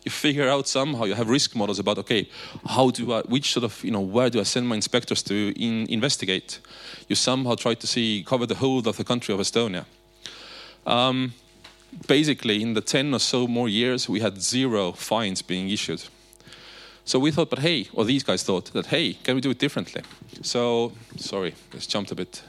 [0.04, 2.28] you figure out somehow, you have risk models about, okay,
[2.65, 5.54] how do I, which sort of, you know, where do I send my inspectors to
[5.56, 6.60] in, investigate?
[7.08, 9.86] You somehow try to see, cover the whole of the country of Estonia.
[10.88, 11.34] Um,
[12.08, 16.04] basically, in the 10 or so more years, we had zero fines being issued.
[17.06, 19.60] So we thought, but hey, or these guys thought that, hey, can we do it
[19.60, 20.02] differently?
[20.41, 22.41] So, sorry, let's jumped a bit.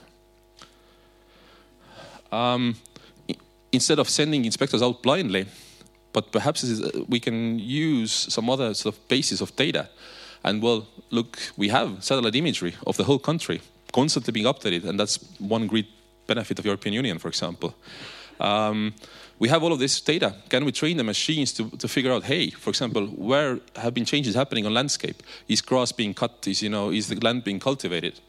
[2.33, 2.77] Um,
[3.75, 5.47] instead of sending inspectors out blindly,
[6.13, 6.65] but perhaps
[7.09, 9.89] we can use some other sort of basis of data.
[10.45, 13.61] And well, look, we have satellite imagery of the whole country
[13.93, 15.87] constantly being updated, and that's one great
[16.27, 17.75] benefit of European Union, for example.
[18.41, 18.95] Um,
[19.39, 20.35] we have all of this data.
[20.49, 24.05] Can we train the machines to, to figure out, hey, for example, where have been
[24.05, 25.23] changes happening on landscape?
[25.49, 26.47] Is grass being cut?
[26.47, 28.21] Is, you know, is the land being cultivated?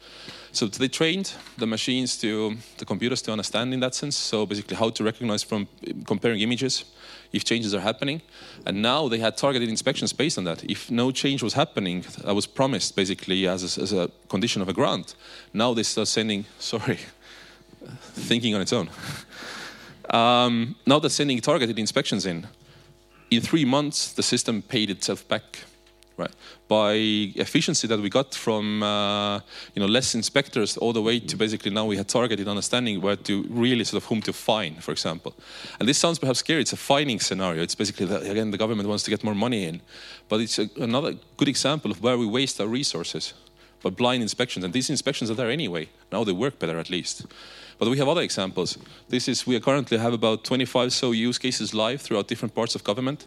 [0.56, 4.16] So they trained the machines to, the computers to understand in that sense.
[4.16, 5.68] So basically how to recognize from
[6.06, 6.86] comparing images
[7.30, 8.22] if changes are happening.
[8.64, 10.64] And now they had targeted inspections based on that.
[10.64, 14.68] If no change was happening, that was promised basically as a, as a condition of
[14.70, 15.14] a grant.
[15.52, 17.00] Now they start sending, sorry,
[18.14, 18.88] thinking on its own.
[20.08, 22.46] Um, now they're sending targeted inspections in.
[23.30, 25.64] In three months, the system paid itself back,
[26.16, 26.30] right?
[26.68, 26.92] By
[27.36, 29.36] efficiency that we got from uh,
[29.74, 33.16] you know less inspectors all the way to basically now we had targeted understanding where
[33.16, 35.34] to really sort of whom to fine, for example.
[35.78, 36.62] And this sounds perhaps scary.
[36.62, 37.62] It's a fining scenario.
[37.62, 39.82] It's basically that, again the government wants to get more money in,
[40.28, 43.34] but it's a, another good example of where we waste our resources
[43.82, 44.64] by blind inspections.
[44.64, 45.88] And these inspections are there anyway.
[46.10, 47.26] Now they work better at least.
[47.78, 48.78] But we have other examples.
[49.08, 52.82] This is we currently have about 25 so use cases live throughout different parts of
[52.82, 53.26] government.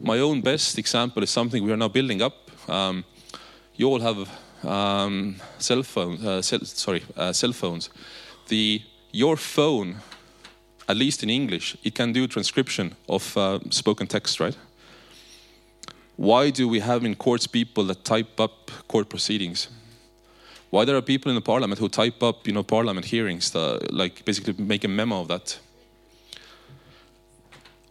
[0.00, 2.50] My own best example is something we are now building up.
[2.68, 3.04] Um,
[3.76, 4.28] you all have
[4.64, 6.24] um, cell phones.
[6.24, 7.90] Uh, cell, sorry, uh, cell phones.
[8.48, 8.82] The
[9.12, 9.96] your phone,
[10.88, 14.56] at least in English, it can do transcription of uh, spoken text, right?
[16.16, 19.68] Why do we have in courts people that type up court proceedings?
[20.70, 23.92] Why there are people in the parliament who type up, you know, parliament hearings, that,
[23.92, 25.58] like basically make a memo of that?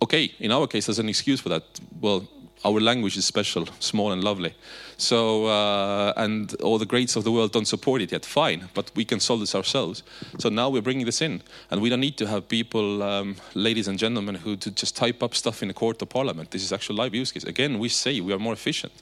[0.01, 1.63] Okay, in our case, there's an excuse for that.
[1.99, 2.27] Well,
[2.65, 4.53] our language is special, small and lovely.
[4.97, 8.25] So, uh, and all the greats of the world don't support it yet.
[8.25, 10.03] Fine, but we can solve this ourselves.
[10.39, 13.87] So now we're bringing this in, and we don't need to have people, um, ladies
[13.87, 16.51] and gentlemen, who to just type up stuff in the court or parliament.
[16.51, 17.45] This is actual live use case.
[17.45, 18.93] Again, we say we are more efficient.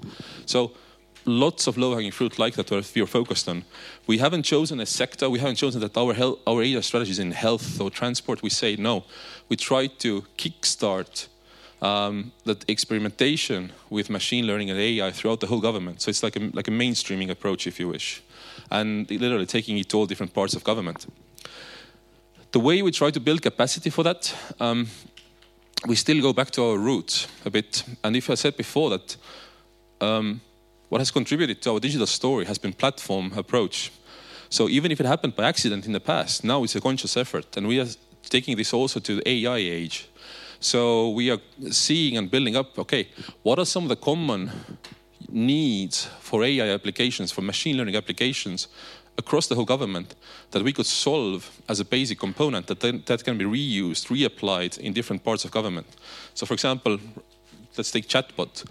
[0.45, 0.71] So
[1.27, 3.65] lots of low-hanging fruit like that we are focused on.
[4.07, 5.29] We haven't chosen a sector.
[5.29, 8.41] We haven't chosen that our health, our area strategy is in health or transport.
[8.41, 9.03] We say no.
[9.49, 11.27] We try to kickstart
[11.81, 16.01] um, that experimentation with machine learning and AI throughout the whole government.
[16.01, 18.23] So it's like a, like a mainstreaming approach, if you wish,
[18.71, 21.05] and literally taking it to all different parts of government.
[22.51, 24.87] The way we try to build capacity for that, um,
[25.85, 27.83] we still go back to our roots a bit.
[28.03, 29.15] And if I said before that
[30.01, 30.41] um,
[30.89, 33.91] what has contributed to our digital story has been platform approach.
[34.49, 37.57] So even if it happened by accident in the past, now it's a conscious effort,
[37.57, 37.87] and we are
[38.29, 40.09] taking this also to the AI age.
[40.59, 42.79] So we are seeing and building up.
[42.79, 43.09] Okay,
[43.43, 44.51] what are some of the common
[45.29, 48.67] needs for AI applications, for machine learning applications
[49.17, 50.15] across the whole government
[50.51, 54.77] that we could solve as a basic component that then, that can be reused, reapplied
[54.77, 55.87] in different parts of government.
[56.33, 56.99] So, for example,
[57.75, 58.63] let's take chatbot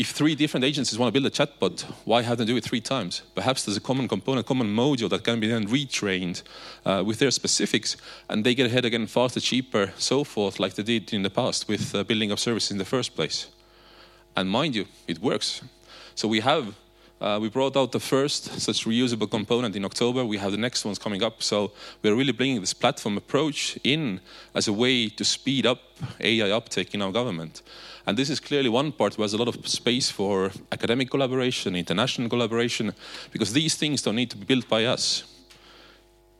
[0.00, 2.80] if three different agencies want to build a chatbot, why have them do it three
[2.80, 3.20] times?
[3.34, 6.42] Perhaps there's a common component, common module that can be then retrained
[6.86, 7.98] uh, with their specifics,
[8.30, 11.68] and they get ahead again faster, cheaper, so forth, like they did in the past
[11.68, 13.48] with uh, building up services in the first place.
[14.34, 15.60] And mind you, it works.
[16.14, 16.74] So we have
[17.20, 20.24] uh, we brought out the first such reusable component in October.
[20.24, 21.42] We have the next ones coming up.
[21.42, 24.20] So we're really bringing this platform approach in
[24.54, 25.80] as a way to speed up
[26.20, 27.60] AI uptake in our government.
[28.06, 31.76] And this is clearly one part where there's a lot of space for academic collaboration,
[31.76, 32.94] international collaboration,
[33.32, 35.24] because these things don't need to be built by us.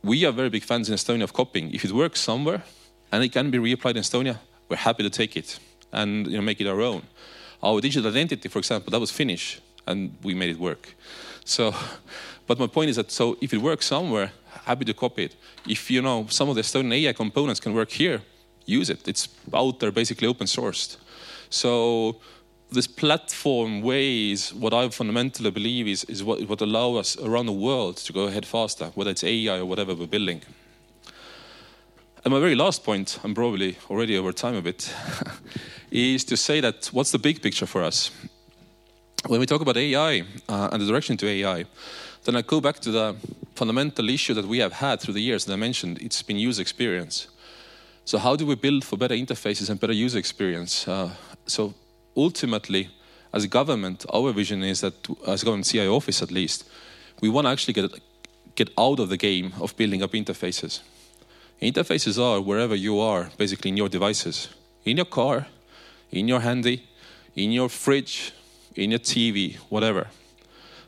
[0.02, 1.74] We are very big fans in Estonia of copying.
[1.74, 2.62] If it works somewhere
[3.12, 4.38] and it can be reapplied in Estonia,
[4.70, 5.58] we're happy to take it
[5.92, 7.02] and you know, make it our own.
[7.62, 10.94] Our digital identity, for example, that was Finnish, and we made it work.
[11.44, 11.74] So,
[12.46, 14.32] but my point is that so if it works somewhere,
[14.64, 15.36] happy to copy it.
[15.66, 18.22] If you know some of the Estonian AI components can work here,
[18.66, 19.08] use it.
[19.08, 20.96] It's out there, basically open sourced.
[21.48, 22.20] So
[22.70, 27.46] this platform way is what I fundamentally believe is, is what, what allow us around
[27.46, 30.42] the world to go ahead faster, whether it's AI or whatever we're building.
[32.24, 34.94] And my very last point, I'm probably already over time a bit,
[35.90, 38.10] is to say that what's the big picture for us?
[39.26, 41.66] When we talk about AI uh, and the direction to AI,
[42.24, 43.16] then I go back to the
[43.54, 45.98] fundamental issue that we have had through the years that I mentioned.
[46.00, 47.28] It's been user experience.
[48.06, 50.88] So how do we build for better interfaces and better user experience?
[50.88, 51.10] Uh,
[51.46, 51.74] so
[52.16, 52.88] ultimately,
[53.34, 54.94] as a government, our vision is that,
[55.26, 56.66] as a government CIO office at least,
[57.20, 57.92] we want to actually get,
[58.54, 60.80] get out of the game of building up interfaces.
[61.60, 64.48] Interfaces are wherever you are, basically in your devices,
[64.86, 65.46] in your car,
[66.10, 66.88] in your handy,
[67.36, 68.32] in your fridge,
[68.74, 70.08] in your TV, whatever.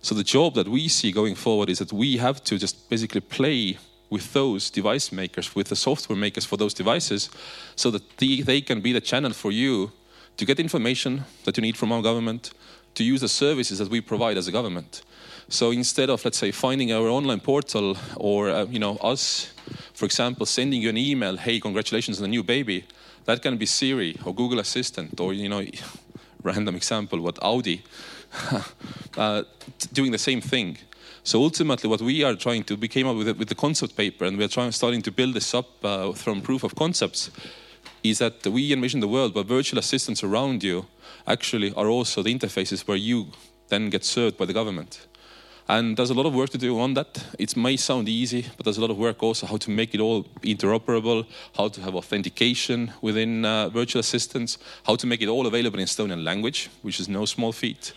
[0.00, 3.20] So the job that we see going forward is that we have to just basically
[3.20, 3.78] play
[4.10, 7.30] with those device makers, with the software makers for those devices,
[7.76, 9.92] so that they, they can be the channel for you
[10.36, 12.52] to get information that you need from our government,
[12.94, 15.02] to use the services that we provide as a government.
[15.48, 19.52] So instead of, let's say, finding our online portal or, uh, you know, us,
[19.94, 22.84] for example, sending you an email, hey, congratulations on a new baby,
[23.24, 25.64] That can be Siri or Google Assistant or, you know,
[26.42, 27.82] random example, what Audi,
[29.16, 29.42] uh,
[29.92, 30.78] doing the same thing.
[31.24, 33.96] So ultimately, what we are trying to, we came up with, it, with the concept
[33.96, 37.30] paper, and we are trying, starting to build this up uh, from proof of concepts,
[38.02, 40.86] is that we envision the world where virtual assistants around you
[41.26, 43.28] actually are also the interfaces where you
[43.68, 45.06] then get served by the government.
[45.68, 47.24] And there's a lot of work to do on that.
[47.38, 50.00] It may sound easy, but there's a lot of work also how to make it
[50.00, 55.46] all interoperable, how to have authentication within uh, virtual assistants, how to make it all
[55.46, 57.92] available in Estonian language, which is no small feat.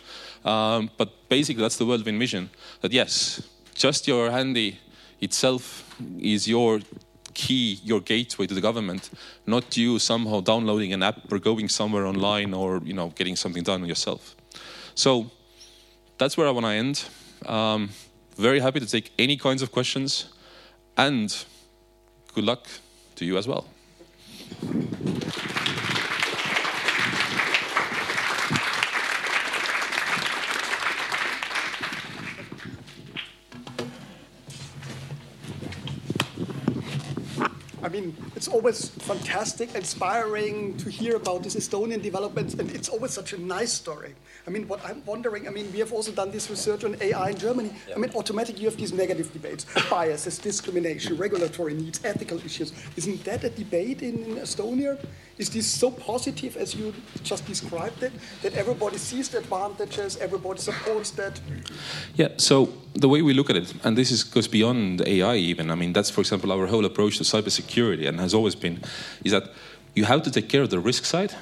[0.46, 2.50] Um, but basically, that's the world we envision.
[2.82, 3.42] That yes,
[3.74, 4.80] just your handy
[5.20, 5.84] itself
[6.20, 6.82] is your
[7.34, 9.10] key, your gateway to the government,
[9.46, 13.64] not you somehow downloading an app or going somewhere online or you know getting something
[13.64, 14.36] done yourself.
[14.94, 15.30] So
[16.18, 17.06] that's where I want to end.
[17.46, 17.90] Um,
[18.38, 20.26] very happy to take any kinds of questions,
[20.98, 21.36] and
[22.34, 22.68] good luck
[23.16, 23.66] to you as well.
[38.56, 43.74] Always fantastic, inspiring to hear about these Estonian developments, and it's always such a nice
[43.74, 44.16] story.
[44.48, 47.32] I mean, what I'm wondering, I mean, we have also done this research on AI
[47.32, 47.72] in Germany.
[47.94, 52.72] I mean, automatically you have these negative debates, biases, discrimination, regulatory needs, ethical issues.
[52.96, 54.98] Isn't that a debate in, in Estonia?
[55.38, 56.94] Is this so positive as you
[57.24, 61.42] just described it, that everybody sees the advantages, everybody supports that?
[62.16, 65.72] Yeah, so the way we look at it, and this is, goes beyond AI even,
[65.72, 68.82] I mean, that's, for example, our whole approach to cybersecurity and has always been,
[69.26, 69.52] is that
[69.94, 71.34] you have to take care of the risk side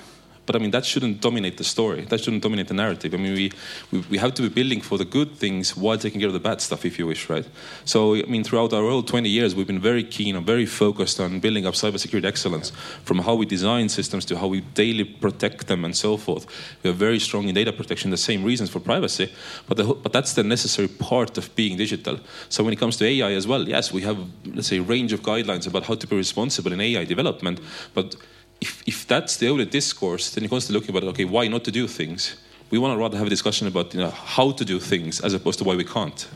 [0.46, 2.02] but I mean, that shouldn't dominate the story.
[2.02, 3.14] That shouldn't dominate the narrative.
[3.14, 3.52] I mean, we,
[3.92, 6.40] we, we, have to be building for the good things while taking care of the
[6.40, 7.48] bad stuff, if you wish, right?
[7.86, 11.20] So, I mean, throughout our whole 20 years, we've been very keen and very focused
[11.20, 12.72] on building up cybersecurity excellence
[13.04, 16.46] from how we design systems to how we daily protect them and so forth.
[16.84, 19.34] We are very strong in data protection, the same reasons for privacy,
[19.68, 22.20] but, the, but that's the necessary part of being digital.
[22.50, 25.14] So, when it comes to AI as well, yes, we have, let's say, a range
[25.14, 27.62] of guidelines about how to be responsible in AI development,
[27.94, 28.16] but
[28.64, 31.72] if, if that's the only discourse, then you're constantly looking about, okay, why not to
[31.72, 32.38] do things?
[32.70, 35.34] We want to rather have a discussion about you know, how to do things as
[35.34, 36.28] opposed to why we can't.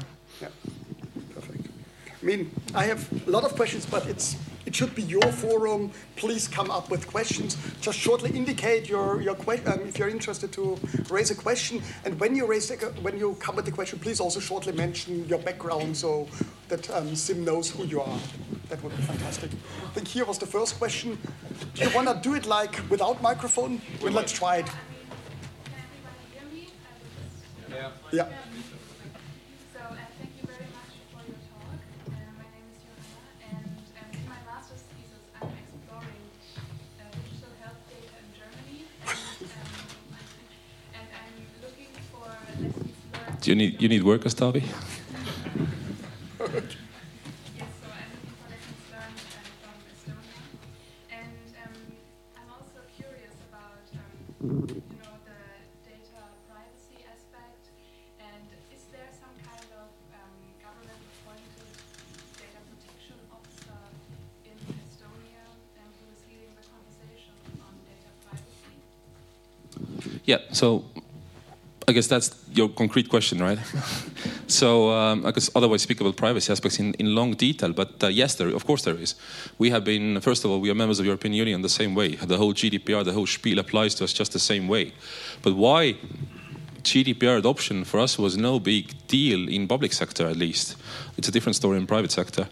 [0.42, 0.50] Yeah,
[1.34, 1.70] perfect.
[2.22, 4.36] I mean, I have a lot of questions, but it's
[4.68, 5.90] it should be your forum.
[6.18, 7.56] Please come up with questions.
[7.80, 10.78] Just shortly indicate your, your um, if you're interested to
[11.10, 11.82] raise a question.
[12.04, 15.26] And when you raise the, when you come with the question, please also shortly mention
[15.30, 16.28] your background so
[16.68, 18.20] that um, Siim knows who you are.
[18.68, 19.52] That would be fantastic.
[19.86, 21.18] I think here was the first question.
[21.74, 23.82] Do you want to do it like without microphone?
[24.04, 24.68] Well, let's try it.
[27.70, 27.92] Yeah.
[28.12, 28.28] Yeah.
[43.42, 44.64] Do you need you need work, Astavi?
[70.26, 70.84] Yeah, so
[71.90, 73.58] I guess that's your concrete question, right?
[74.48, 78.08] so um, I guess otherwise speak about privacy aspects in, in long detail, but uh,
[78.08, 79.16] yes, there, of course there is.
[79.58, 81.96] We have been, first of all, we are members of the European Union the same
[81.96, 82.16] way.
[82.16, 84.92] The whole GDPR, the whole spiel applies to us just the same way.
[85.42, 85.96] But why
[86.84, 90.76] GDPR adoption for us was no big deal in public sector, at least.
[91.18, 92.50] It's a different story in private sector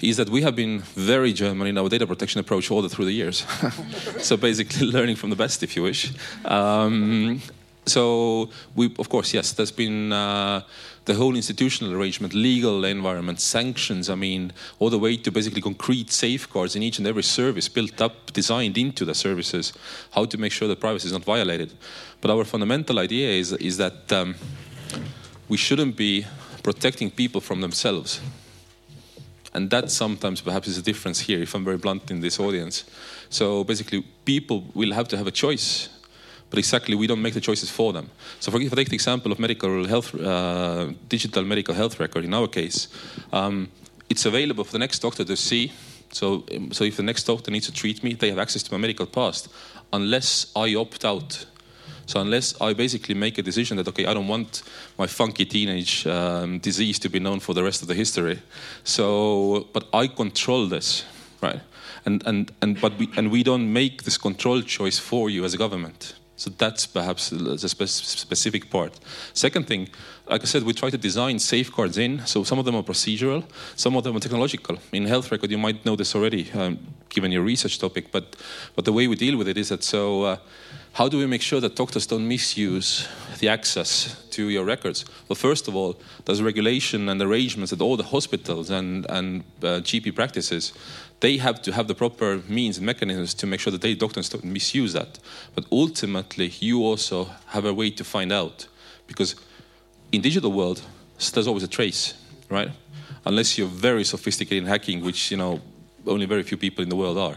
[0.00, 3.04] is that we have been very German in our data protection approach all the, through
[3.04, 3.44] the years.
[4.18, 6.12] so basically, learning from the best, if you wish.
[6.46, 7.42] Um,
[7.90, 10.62] so we, of course, yes, there's been uh,
[11.04, 14.08] the whole institutional arrangement, legal environment, sanctions.
[14.08, 18.00] I mean, all the way to basically concrete safeguards in each and every service built
[18.00, 19.72] up, designed into the services,
[20.12, 21.72] how to make sure that privacy is not violated.
[22.20, 24.34] But our fundamental idea is is that um,
[25.48, 26.26] we shouldn't be
[26.62, 28.20] protecting people from themselves.
[29.52, 32.84] And that sometimes perhaps is a difference here, if I'm very blunt in this audience.
[33.30, 35.88] So basically, people will have to have a choice,
[36.50, 38.10] but exactly we don't make the choices for them.
[38.40, 42.24] So for, if I take the example of medical health, uh, digital medical health record,
[42.24, 42.88] in our case,
[43.32, 43.68] um,
[44.08, 45.72] it's available for the next doctor to see.
[46.12, 48.72] So, um, so if the next doctor needs to treat me, they have access to
[48.72, 49.48] my medical past,
[49.92, 51.46] unless I opt out
[52.10, 54.64] so unless I basically make a decision that okay, I don't want
[54.98, 58.42] my funky teenage um, disease to be known for the rest of the history.
[58.82, 61.04] So, but I control this.
[61.40, 61.60] right?
[62.04, 65.54] And and and but we and we don't make this control choice for you as
[65.54, 66.14] a government.
[66.40, 68.98] So that's perhaps the spe- specific part.
[69.34, 69.90] Second thing,
[70.26, 72.24] like I said, we try to design safeguards in.
[72.24, 73.44] So some of them are procedural,
[73.76, 74.78] some of them are technological.
[74.92, 76.78] In health record, you might know this already, um,
[77.10, 78.10] given your research topic.
[78.10, 78.36] But
[78.74, 80.22] but the way we deal with it is that so.
[80.22, 80.36] Uh,
[80.92, 83.06] how do we make sure that doctors don't misuse
[83.38, 85.04] the access to your records?
[85.28, 89.80] Well, first of all, there's regulation and arrangements at all the hospitals and, and uh,
[89.82, 90.72] GP practices,
[91.20, 94.28] they have to have the proper means and mechanisms to make sure that they doctors
[94.28, 95.18] don't misuse that.
[95.54, 98.66] But ultimately, you also have a way to find out,
[99.06, 99.36] because
[100.12, 100.82] in digital world,
[101.32, 102.14] there's always a trace,
[102.48, 102.70] right?
[103.26, 105.60] Unless you're very sophisticated in hacking, which you know
[106.06, 107.36] only very few people in the world are.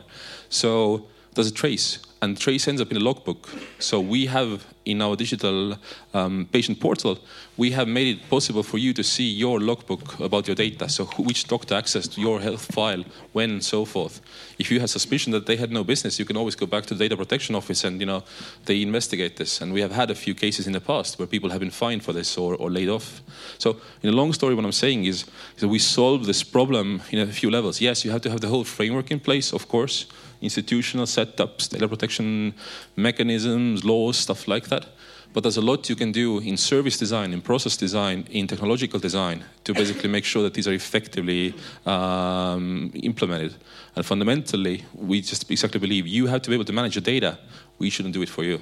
[0.50, 3.50] So there's a trace and trace ends up in a logbook.
[3.80, 5.78] So we have in our digital
[6.14, 7.20] um, patient portal,
[7.58, 10.88] we have made it possible for you to see your logbook about your data.
[10.90, 14.22] So who, which doctor accessed your health file, when, and so forth.
[14.60, 16.94] If you have suspicion that they had no business, you can always go back to
[16.94, 18.24] the data protection office and you know
[18.66, 19.62] they investigate this.
[19.62, 22.04] And we have had a few cases in the past where people have been fined
[22.04, 23.22] for this or, or laid off.
[23.58, 27.02] So in a long story, what I'm saying is, is that we solve this problem
[27.12, 27.82] in a few levels.
[27.82, 30.06] Yes, you have to have the whole framework in place, of course
[30.44, 32.54] institutional setups, data protection
[32.98, 34.88] mechanisms, laws, stuff like that.
[35.34, 39.00] But there's a lot you can do in service design, in process design, in technological
[39.00, 41.56] design to basically make sure that these are effectively
[41.88, 43.56] um, implemented.
[43.96, 47.40] And fundamentally, we just exactly believe you have to be able to manage your data.
[47.80, 48.60] We shouldn't do it for you.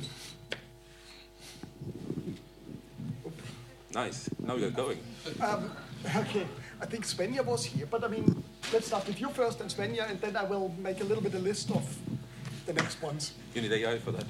[3.94, 4.30] Nice.
[4.40, 5.00] Now we are going.
[5.42, 5.70] Um,
[6.16, 6.48] okay.
[6.82, 10.10] I think Svenja was here, but I mean, let's start with you first and Svenja,
[10.10, 11.84] and then I will make a little bit of list of
[12.66, 13.34] the next ones.
[13.54, 14.24] You need AI for that.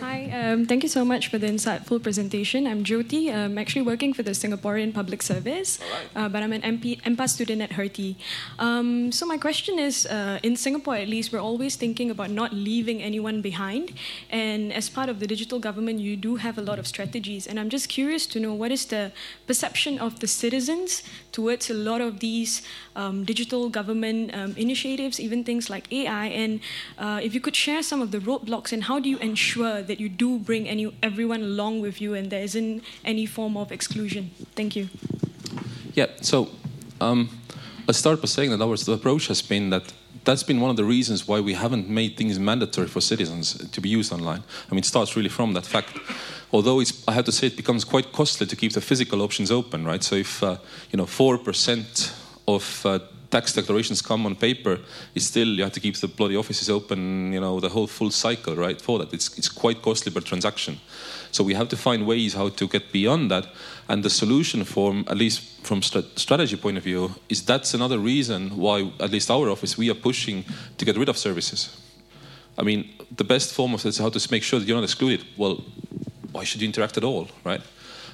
[0.00, 2.66] Hi, um, thank you so much for the insightful presentation.
[2.66, 3.34] I'm Jyoti.
[3.34, 5.78] I'm actually working for the Singaporean Public Service,
[6.14, 8.16] uh, but I'm an MP, MPA student at Hertie.
[8.58, 12.52] Um, so my question is, uh, in Singapore at least, we're always thinking about not
[12.52, 13.94] leaving anyone behind.
[14.28, 17.46] And as part of the digital government, you do have a lot of strategies.
[17.46, 19.12] And I'm just curious to know what is the
[19.46, 22.60] perception of the citizens towards a lot of these
[22.96, 26.26] um, digital government um, initiatives, even things like AI.
[26.26, 26.60] And
[26.98, 29.98] uh, if you could share some of the roadblocks and how do you ensure that
[30.00, 34.30] you do bring any, everyone along with you and there isn't any form of exclusion?
[34.54, 34.88] Thank you.
[35.94, 36.48] Yeah, so
[37.00, 37.30] um,
[37.86, 39.92] let's start by saying that our approach has been that
[40.26, 43.80] that's been one of the reasons why we haven't made things mandatory for citizens to
[43.80, 44.42] be used online.
[44.68, 45.96] I mean, it starts really from that fact.
[46.52, 49.86] Although I have to say, it becomes quite costly to keep the physical options open,
[49.86, 50.02] right?
[50.02, 50.56] So if uh,
[50.90, 52.12] you know four percent
[52.46, 52.98] of uh,
[53.30, 54.78] tax declarations come on paper,
[55.14, 58.10] it's still you have to keep the bloody offices open, you know, the whole full
[58.10, 58.80] cycle, right?
[58.80, 60.78] For that, it's it's quite costly per transaction.
[61.30, 63.46] So we have to find ways how to get beyond that.
[63.88, 67.98] And the solution, from at least from st- strategy point of view, is that's another
[67.98, 70.44] reason why, at least our office, we are pushing
[70.78, 71.80] to get rid of services.
[72.58, 74.84] I mean, the best form of this is how to make sure that you're not
[74.84, 75.26] excluded.
[75.36, 75.62] Well,
[76.32, 77.60] why should you interact at all, right?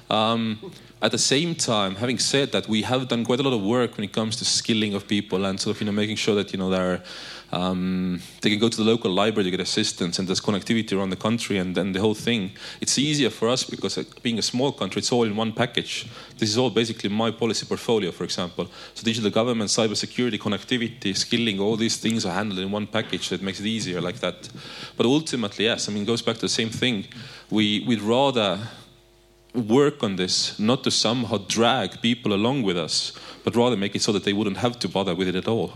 [0.09, 0.59] Um,
[1.03, 3.97] at the same time, having said that, we have done quite a lot of work
[3.97, 6.53] when it comes to skilling of people and sort of you know making sure that
[6.53, 7.03] you know they're
[7.51, 11.09] um, they can go to the local library to get assistance and there's connectivity around
[11.09, 12.51] the country and then the whole thing.
[12.79, 16.07] It's easier for us because uh, being a small country, it's all in one package.
[16.37, 18.71] This is all basically my policy portfolio, for example.
[18.95, 23.41] So digital government, cybersecurity, connectivity, skilling, all these things are handled in one package that
[23.41, 24.49] makes it easier like that.
[24.95, 27.05] But ultimately, yes, I mean, it goes back to the same thing.
[27.51, 28.57] We, we'd rather
[29.53, 34.01] work on this, not to somehow drag people along with us, but rather make it
[34.01, 35.73] so that they wouldn't have to bother with it at all.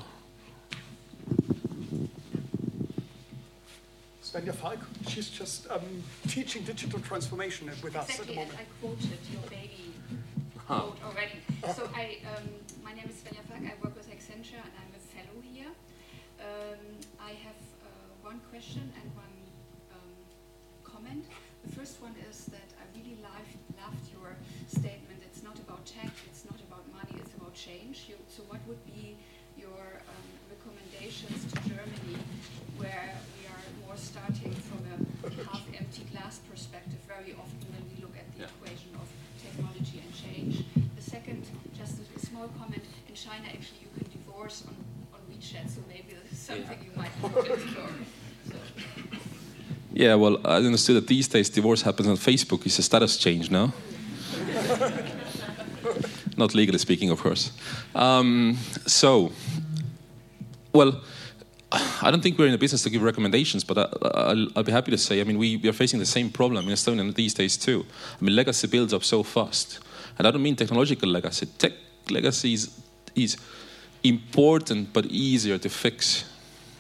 [4.23, 8.59] Svenja Falk, she's just um, teaching digital transformation with us exactly, at the moment.
[8.59, 9.93] I quoted your baby
[10.67, 11.39] quote already.
[11.73, 12.49] So I, um,
[12.84, 15.71] my name is Svenja Falk, I work with Accenture and I'm a fellow here.
[16.39, 17.88] Um, I have uh,
[18.21, 19.36] one question and one
[19.93, 20.11] um,
[20.84, 21.25] comment.
[21.66, 24.36] The first one is that I really loved, loved your
[24.68, 25.22] statement.
[25.26, 28.05] It's not about tech, it's not about money, it's about change.
[28.08, 29.16] You, so what would be
[29.58, 32.22] your um, recommendations to Germany
[32.78, 38.14] where we are more starting from a half-empty glass perspective very often when we look
[38.14, 39.10] at the equation of
[39.41, 40.64] technology and change.
[40.95, 41.45] The second,
[41.78, 44.76] just a, small comment, in China actually you can divorce on,
[45.14, 47.89] on WeChat, so maybe this is something you might want to explore.
[49.98, 52.64] Yeah, well, I understood that these days divorce happens on Facebook.
[52.68, 53.74] It's a status change now.
[56.38, 57.52] Not legally speaking, of course.
[57.95, 59.32] Um, so,
[60.72, 61.02] well,
[61.72, 64.72] I don't think we're in the business to give recommendations, but I, will I'll be
[64.72, 67.34] happy to say, I mean, we, we are facing the same problem in Estonia these
[67.34, 67.84] days too.
[68.22, 69.80] I mean, legacy builds up so fast.
[70.20, 71.48] And I don't mean technological legacy.
[71.58, 71.74] Tech
[72.12, 72.70] legacy is,
[73.16, 73.36] is
[74.04, 76.24] important but easier to fix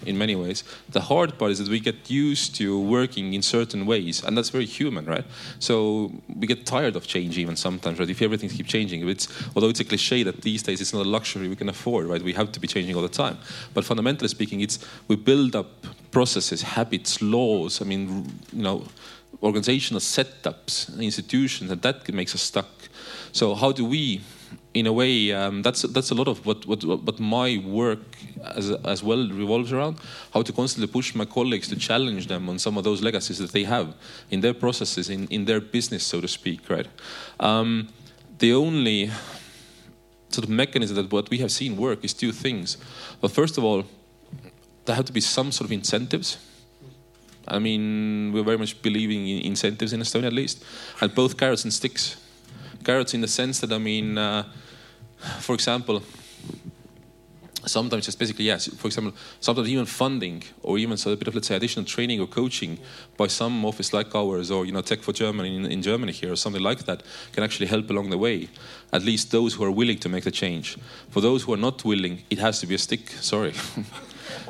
[0.05, 0.63] in many ways.
[0.89, 4.49] The hard part is that we get used to working in certain ways, and that's
[4.49, 5.25] very human, right?
[5.59, 8.09] So we get tired of change even sometimes, right?
[8.09, 11.09] If everything keeps changing, it's although it's a cliche that these days it's not a
[11.09, 12.21] luxury we can afford, right?
[12.21, 13.37] We have to be changing all the time.
[13.73, 17.81] But fundamentally speaking, it's we build up processes, habits, laws.
[17.81, 18.85] I mean, you know,
[19.41, 22.69] organizational setups, institutions, and that makes us stuck.
[23.31, 24.21] So how do we
[24.79, 27.99] in a way, um, that's that's a lot of what what, what my work
[28.55, 29.99] as as well revolves around.
[30.33, 33.51] How to constantly push my colleagues to challenge them on some of those legacies that
[33.51, 33.93] they have
[34.29, 36.69] in their processes, in in their business, so to speak.
[36.69, 36.87] Right.
[37.39, 37.89] Um,
[38.39, 39.11] the only
[40.29, 42.77] sort of mechanism that what we have seen work is two things.
[43.21, 43.83] But first of all,
[44.85, 46.37] there have to be some sort of incentives.
[47.47, 50.63] I mean, we're very much believing in incentives in Estonia, at least,
[50.99, 52.17] and both carrots and sticks
[52.87, 54.43] carrots in the sense that I mean, uh,
[55.39, 56.01] for example,
[57.65, 58.67] sometimes it's basically yes.
[58.67, 62.19] For example, sometimes even funding or even so a bit of let's say additional training
[62.19, 62.79] or coaching
[63.17, 66.31] by some office like ours or you know Tech for Germany in, in Germany here
[66.31, 67.03] or something like that
[67.33, 68.49] can actually help along the way.
[68.93, 70.77] At least those who are willing to make the change.
[71.09, 73.09] For those who are not willing, it has to be a stick.
[73.09, 73.53] Sorry.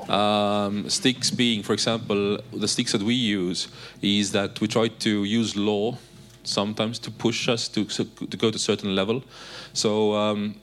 [0.09, 3.67] Um, sticks being, for example, the sticks that we use
[4.01, 5.97] is that we try to use law
[6.47, 9.23] sometimes to push us to, to go to a certain level.
[9.73, 10.55] So um,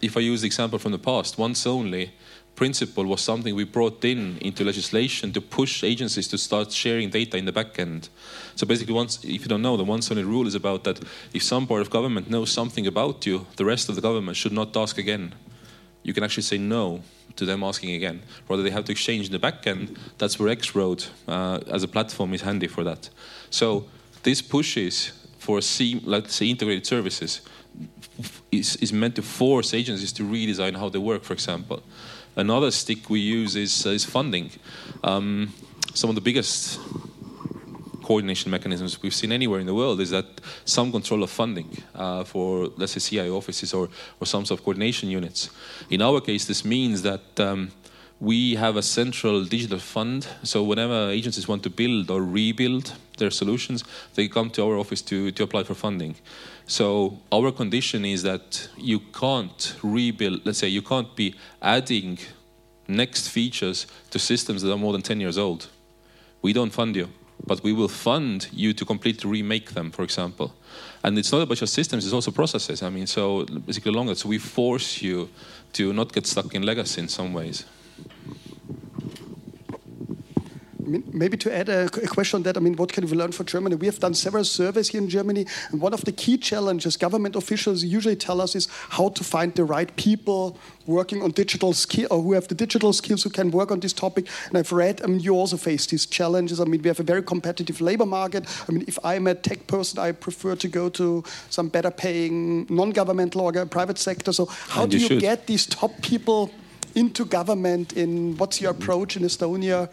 [0.00, 2.12] if I use the example from the past, once only
[2.56, 7.36] principle was something we brought in into legislation to push agencies to start sharing data
[7.36, 8.08] in the back end.
[8.54, 11.42] So basically, once if you don't know, the once only rule is about that if
[11.42, 14.74] some part of government knows something about you, the rest of the government should not
[14.76, 15.34] ask again.
[16.02, 17.02] You can actually say no
[17.36, 18.22] to them asking again.
[18.48, 19.98] Rather, they have to exchange in the back end.
[20.16, 23.10] That's where X-Road uh, as a platform is handy for that.
[23.50, 23.86] So
[24.22, 25.12] this pushes
[25.46, 25.60] for
[26.04, 27.40] let's say integrated services
[28.50, 31.84] is, is meant to force agencies to redesign how they work, for example.
[32.34, 34.50] Another stick we use is, uh, is funding.
[35.04, 35.52] Um,
[35.94, 36.80] some of the biggest
[38.02, 40.26] coordination mechanisms we've seen anywhere in the world is that
[40.64, 43.88] some control of funding uh, for, let's say, CIO offices or,
[44.20, 45.50] or some sort of coordination units.
[45.90, 47.70] In our case, this means that um,
[48.20, 50.26] we have a central digital fund.
[50.42, 55.02] So whenever agencies want to build or rebuild their solutions, they come to our office
[55.02, 56.16] to, to apply for funding.
[56.66, 62.18] So our condition is that you can't rebuild, let's say you can't be adding
[62.88, 65.68] next features to systems that are more than 10 years old.
[66.40, 67.08] We don't fund you,
[67.46, 70.54] but we will fund you to completely remake them, for example.
[71.02, 72.82] And it's not about just systems, it's also processes.
[72.82, 75.28] I mean, so basically that, so we force you
[75.74, 77.64] to not get stuck in legacy in some ways
[80.86, 83.76] maybe to add a, question on that, I mean, what can we learn from Germany?
[83.76, 87.36] We have done several surveys here in Germany, and one of the key challenges government
[87.36, 92.06] officials usually tell us is how to find the right people working on digital skill
[92.10, 94.28] or who have the digital skills who can work on this topic.
[94.48, 96.60] And I've read, I mean, you also face these challenges.
[96.60, 98.46] I mean, we have a very competitive labor market.
[98.68, 102.66] I mean, if I'm a tech person, I prefer to go to some better paying
[102.70, 104.32] non-governmental or private sector.
[104.32, 106.52] So how and do you, you get these top people?
[106.96, 109.88] Into government in what's your approach in Estonia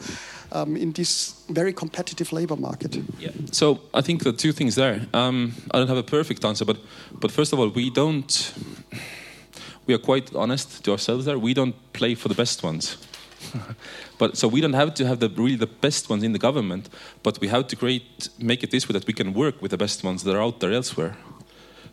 [0.51, 2.97] um, in this very competitive labor market?
[3.19, 3.31] Yeah.
[3.51, 5.05] So I think the two things there.
[5.13, 6.77] Um, I don't have a perfect answer, but
[7.19, 8.53] but first of all, we don't.
[9.85, 11.37] We are quite honest to ourselves there.
[11.37, 12.97] We don't play for the best ones.
[14.17, 16.89] but so we don't have to have the really the best ones in the government,
[17.21, 19.77] but we have to create make it this way that we can work with the
[19.77, 21.15] best ones that are out there elsewhere.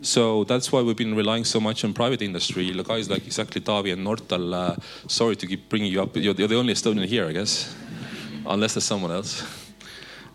[0.02, 2.70] So that's why we've been relying so much on private industry.
[2.82, 4.54] Guys like exactly Taavi and Nortal.
[4.54, 4.76] Uh,
[5.06, 6.16] sorry to keep bringing you up.
[6.16, 7.74] You're, you're the only Estonian here, I guess,
[8.46, 9.44] unless there's someone else.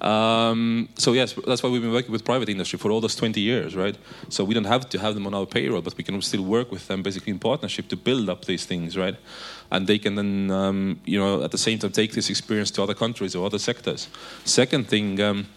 [0.01, 3.41] Um, so yes, that's why we've been working with private industry for all those 20
[3.41, 3.97] years, right?
[4.29, 6.71] So we don't have to have them on our payroll, but we can still work
[6.71, 9.15] with them basically in partnership to build up these things, right?
[9.71, 12.83] And they can then, um, you know, at the same time take this experience to
[12.83, 14.09] other countries or other sectors.
[14.43, 15.19] Second thing.
[15.21, 15.47] Um,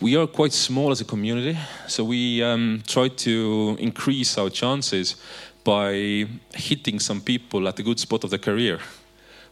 [0.00, 5.16] we are quite small as a community, so we um, try to increase our chances
[5.64, 6.24] by
[6.54, 8.78] hitting some people at a good spot of their career.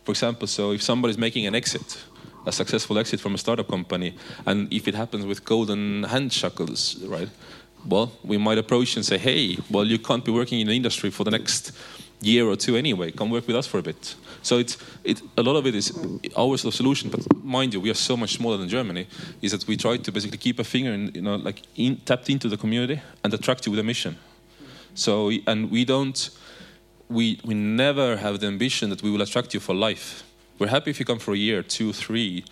[0.04, 1.98] For example, so if somebody's making an exit,
[2.46, 4.14] a successful exit from a startup company,
[4.46, 7.28] and if it happens with golden handshakles, right?
[7.84, 11.10] Well, we might approach and say, hey, well, you can't be working in the industry
[11.10, 11.72] for the next
[12.20, 13.10] year or two anyway.
[13.10, 14.14] Come work with us for a bit.
[14.42, 15.92] So it's it, a lot of it is
[16.36, 17.10] our solution.
[17.10, 19.06] But mind you, we are so much smaller than Germany.
[19.42, 22.30] Is that we try to basically keep a finger, in, you know, like in, tapped
[22.30, 24.16] into the community and attract you with a mission.
[24.94, 26.30] So and we don't,
[27.08, 30.22] we we never have the ambition that we will attract you for life.
[30.58, 32.44] We're happy if you come for a year, two, three.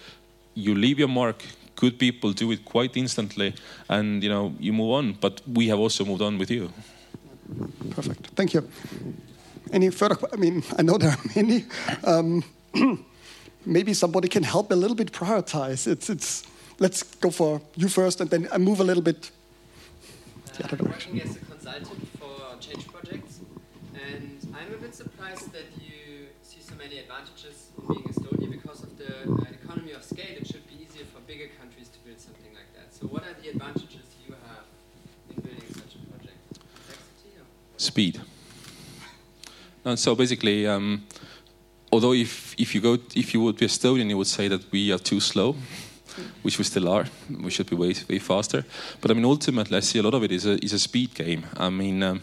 [0.54, 1.42] You leave your mark.
[1.76, 3.54] Good people do it quite instantly,
[3.88, 5.12] and you know you move on.
[5.14, 6.70] But we have also moved on with you.
[7.90, 8.28] Perfect.
[8.36, 8.68] Thank you.
[9.74, 10.16] Any further?
[10.32, 11.64] I mean, I know there are many.
[12.04, 12.44] Um,
[13.66, 15.88] maybe somebody can help a little bit prioritize.
[15.88, 16.44] It's, it's.
[16.78, 19.32] Let's go for you first, and then I move a little bit.
[20.62, 23.40] Uh, I'm working as a consultant for change projects,
[23.94, 28.84] and I'm a bit surprised that you see so many advantages in being Estonia because
[28.84, 30.36] of the uh, economy of scale.
[30.40, 32.94] It should be easier for bigger countries to build something like that.
[32.94, 34.66] So, what are the advantages you have
[35.30, 36.38] in building such a project?
[36.62, 37.46] Complexity or?
[37.76, 38.20] Speed.
[39.84, 41.04] And so basically, um,
[41.92, 44.92] although if, if you go if you would be Estonian, you would say that we
[44.92, 45.56] are too slow,
[46.42, 47.06] which we still are.
[47.42, 48.64] We should be way way faster.
[49.00, 51.14] But I mean, ultimately, I see a lot of it is a is a speed
[51.14, 51.46] game.
[51.56, 52.02] I mean.
[52.02, 52.22] Um,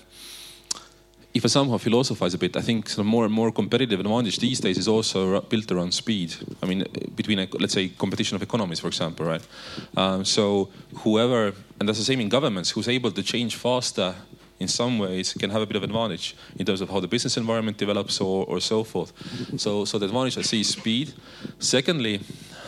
[1.33, 4.59] if I somehow philosophize a bit, I think some more and more competitive advantage these
[4.59, 6.35] days is also built around speed.
[6.61, 6.83] I mean,
[7.15, 9.47] between let's say competition of economies, for example, right?
[9.95, 14.15] Um, so whoever, and that's the same in governments, who's able to change faster
[14.61, 17.37] in some ways can have a bit of advantage in terms of how the business
[17.37, 19.11] environment develops or, or so forth.
[19.57, 21.13] So, so the advantage I see is speed.
[21.59, 22.21] Secondly,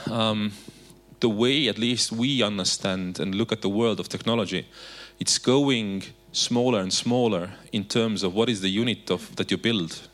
[0.10, 0.52] um,
[1.20, 4.68] the way at least we understand and look at the world of technology,
[5.20, 9.58] it's going smaller and smaller in terms of what is the unit of that you
[9.58, 10.08] build.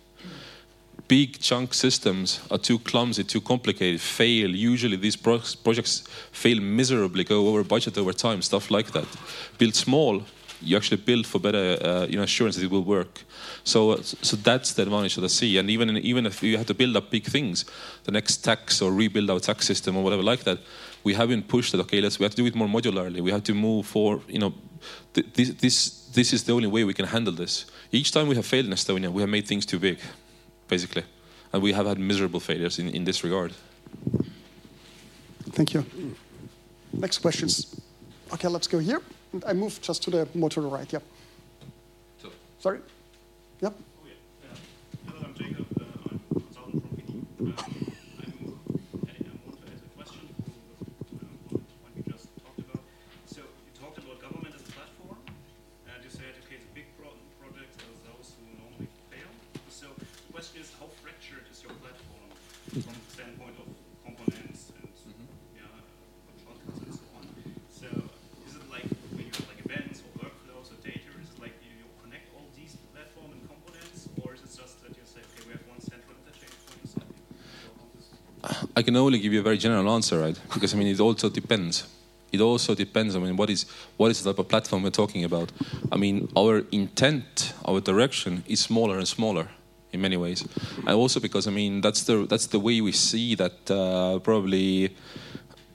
[1.07, 4.49] Big chunk systems are too clumsy, too complicated, fail.
[4.49, 9.07] Usually these pro projects fail miserably, go over budget over time, stuff like that.
[9.57, 10.23] Build small,
[10.61, 13.23] you actually build for better uh, you know, assurance that it will work.
[13.63, 15.57] So, so that's the advantage that I see.
[15.57, 17.65] And even even if you have to build up big things,
[18.03, 20.59] the next tax or rebuild our tax system or whatever like that,
[21.03, 21.81] we haven't pushed that.
[21.81, 23.21] Okay, let's we have to do it more modularly.
[23.21, 24.53] We have to move for you know,
[25.13, 25.75] th this this
[26.13, 27.65] this is the only way we can handle this.
[27.91, 29.97] Each time we have failed in Estonia, we have made things too big,
[30.67, 31.03] basically,
[31.51, 33.51] and we have had miserable failures in in this regard.
[35.51, 35.85] Thank you.
[36.91, 37.75] Next questions.
[38.31, 39.01] Okay, let's go here.
[39.45, 40.91] I move just to the more to the right.
[40.91, 40.99] Yeah.
[42.21, 42.29] So.
[42.59, 42.79] Sorry.
[43.61, 43.73] Yep.
[43.77, 44.49] Oh, yeah.
[44.51, 45.67] Uh, hello, I'm Jacob.
[45.79, 46.83] Uh, I'm a consultant
[47.37, 47.88] from PD.
[78.79, 80.39] I can only give you a very general answer, right?
[80.53, 81.85] Because I mean, it also depends.
[82.31, 83.13] It also depends.
[83.13, 83.65] I mean, what is
[83.97, 85.51] what is the type of platform we're talking about?
[85.91, 89.49] I mean, our intent, our direction is smaller and smaller
[89.91, 90.47] in many ways,
[90.87, 94.95] and also because I mean that's the that's the way we see that uh, probably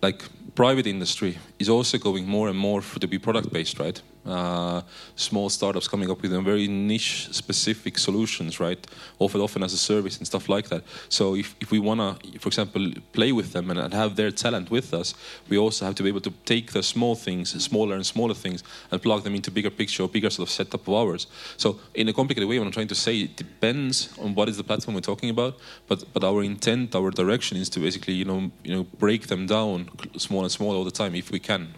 [0.01, 0.25] like
[0.55, 4.01] private industry is also going more and more to be product based, right?
[4.27, 4.81] Uh,
[5.17, 8.87] small startups coming up with very niche specific solutions, right?
[9.19, 10.83] Often, often as a service and stuff like that.
[11.09, 14.31] So if, if we want to, for example, play with them and, and have their
[14.31, 15.15] talent with us,
[15.49, 18.63] we also have to be able to take the small things, smaller and smaller things,
[18.91, 21.27] and plug them into bigger picture or bigger sort of setup of ours.
[21.57, 24.57] So in a complicated way, what I'm trying to say, it depends on what is
[24.57, 28.25] the platform we're talking about, but but our intent, our direction is to basically, you
[28.25, 31.75] know, you know, break them down small and small all the time if we can.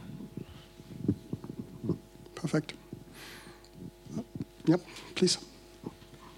[2.46, 2.74] Perfect.
[4.66, 4.80] Yep,
[5.16, 5.36] please.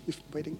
[0.07, 0.57] If waiting.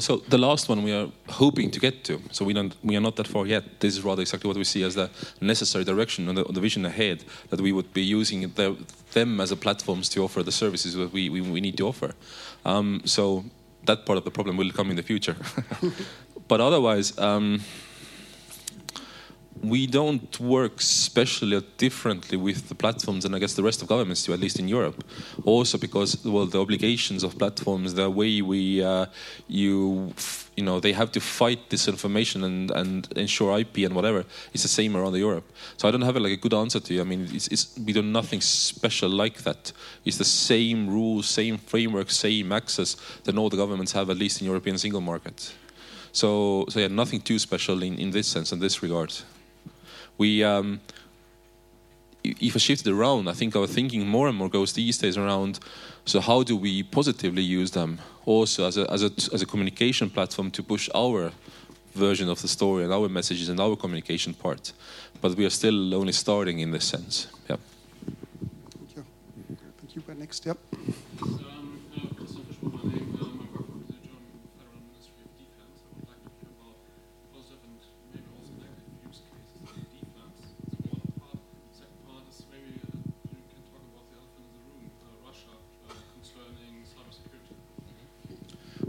[0.00, 2.20] So the last one we are hoping to get to.
[2.30, 3.80] So we don't, we are not that far yet.
[3.80, 6.84] This is rather exactly what we see as the necessary direction and the, the vision
[6.84, 8.76] ahead that we would be using the,
[9.12, 12.14] them as a platforms to offer the services that we, we, we need to offer.
[12.64, 13.44] Um, so
[13.84, 15.36] that part of the problem will come in the future.
[16.48, 17.18] but otherwise.
[17.18, 17.60] Um,
[19.62, 23.88] we don't work specially or differently with the platforms and I guess the rest of
[23.88, 25.04] governments do, at least in Europe.
[25.44, 29.06] Also because well, the obligations of platforms, the way we uh,
[29.48, 30.12] you
[30.56, 34.68] you know they have to fight disinformation and, and ensure IP and whatever is the
[34.68, 35.50] same around Europe.
[35.76, 37.00] So I don't have like a good answer to you.
[37.00, 39.72] I mean, it's, it's, we do nothing special like that.
[40.04, 44.40] It's the same rules, same framework, same access that all the governments have, at least
[44.40, 45.52] in European single market.
[46.12, 49.12] So, so yeah, nothing too special in, in this sense, in this regard
[50.18, 50.80] we um,
[52.40, 55.16] if I shift it around, I think our thinking more and more goes these days
[55.16, 55.60] around.
[56.04, 60.10] So how do we positively use them also as a as a as a communication
[60.10, 61.32] platform to push our
[61.94, 64.72] version of the story and our messages and our communication part?
[65.20, 67.28] But we are still only starting in this sense.
[67.48, 67.56] Yeah.
[68.70, 69.04] Thank you.
[69.80, 70.46] Thank you next.
[70.46, 70.58] Yep.
[71.22, 73.05] Um, uh,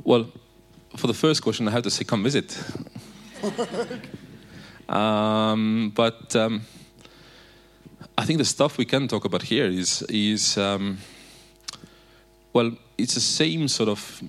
[0.08, 0.32] Well,
[0.96, 2.58] for the first question, I have to say, come visit.
[4.88, 6.62] um, but um,
[8.18, 11.00] I think the stuff we can talk about here is is um,
[12.54, 14.22] well, it's the same sort of.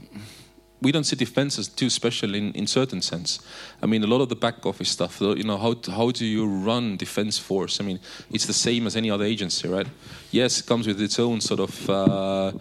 [0.82, 3.38] We don't see defense as too special in, in certain sense.
[3.80, 5.20] I mean, a lot of the back office stuff.
[5.20, 7.80] You know, how how do you run defense force?
[7.80, 8.00] I mean,
[8.32, 9.86] it's the same as any other agency, right?
[10.32, 12.52] Yes, it comes with its own sort of uh,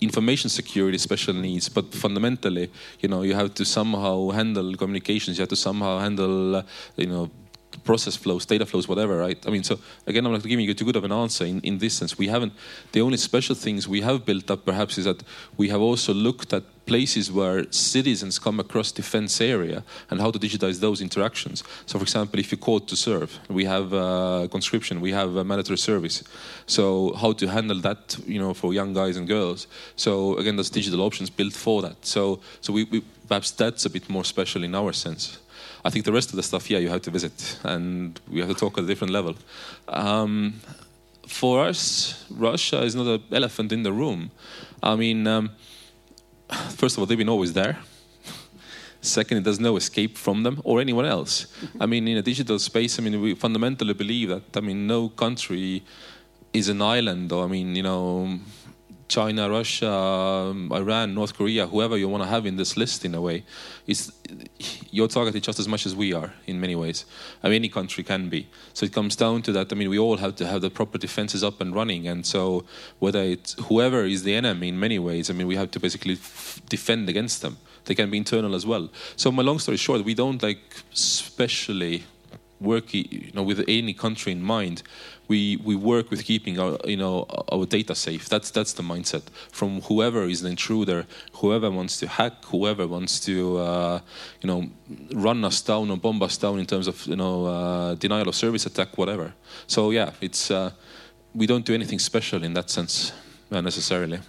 [0.00, 2.70] information security special needs, but fundamentally,
[3.00, 5.38] you know, you have to somehow handle communications.
[5.38, 6.62] You have to somehow handle, uh,
[6.96, 7.30] you know,
[7.84, 9.38] process flows, data flows, whatever, right?
[9.46, 11.78] I mean, so again, I'm not giving you too good of an answer in, in
[11.78, 12.18] this sense.
[12.18, 12.52] We haven't,
[12.92, 15.22] the only special things we have built up perhaps is that
[15.56, 20.38] we have also looked at places where citizens come across defense area and how to
[20.38, 21.62] digitize those interactions.
[21.86, 25.44] So, for example, if you call to serve, we have uh, conscription, we have uh,
[25.44, 26.24] mandatory service.
[26.66, 29.66] So, how to handle that, you know, for young guys and girls.
[29.96, 31.96] So, again, there's digital options built for that.
[32.04, 35.38] So, so we, we perhaps that's a bit more special in our sense.
[35.84, 38.48] I think the rest of the stuff, yeah, you have to visit and we have
[38.48, 39.36] to talk at a different level.
[39.88, 40.60] Um,
[41.26, 44.30] for us, Russia is not an elephant in the room.
[44.82, 45.50] I mean, um,
[46.70, 47.78] first of all, they've been always there.
[49.00, 51.46] Second, there's no escape from them or anyone else.
[51.80, 55.08] I mean, in a digital space, I mean, we fundamentally believe that, I mean, no
[55.08, 55.84] country
[56.52, 58.40] is an island, or I mean, you know,
[59.08, 63.14] China, Russia, um, Iran, North Korea, whoever you want to have in this list in
[63.14, 63.42] a way,
[63.86, 64.12] is
[64.90, 67.06] you're targeted just as much as we are in many ways.
[67.42, 68.48] I mean, any country can be.
[68.74, 69.72] So it comes down to that.
[69.72, 72.64] I mean, we all have to have the proper defenses up and running, and so
[72.98, 76.14] whether it's whoever is the enemy in many ways, I mean, we have to basically
[76.14, 77.56] f- defend against them.
[77.86, 78.90] They can be internal as well.
[79.16, 80.60] So my long story short, we don't like
[80.92, 82.04] specially
[82.60, 84.82] work you know with any country in mind
[85.28, 88.28] we we work with keeping our you know our data safe.
[88.28, 89.22] That's that's the mindset.
[89.52, 94.00] From whoever is the intruder whoever wants to hack whoever wants to uh,
[94.40, 94.70] you know
[95.12, 98.34] run us down or bomb us down in terms of you know uh, denial of
[98.34, 99.34] service attack whatever.
[99.66, 100.70] So yeah it's uh,
[101.34, 103.12] we don't do anything special in that sense
[103.52, 104.20] uh, necessarily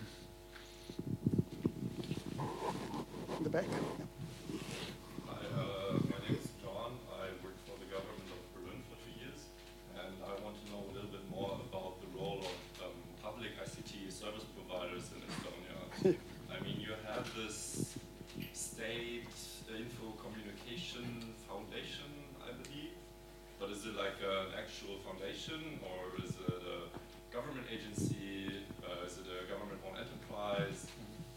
[24.69, 28.53] actual foundation, or is it a government agency?
[28.85, 30.85] Uh, is it a government-owned enterprise?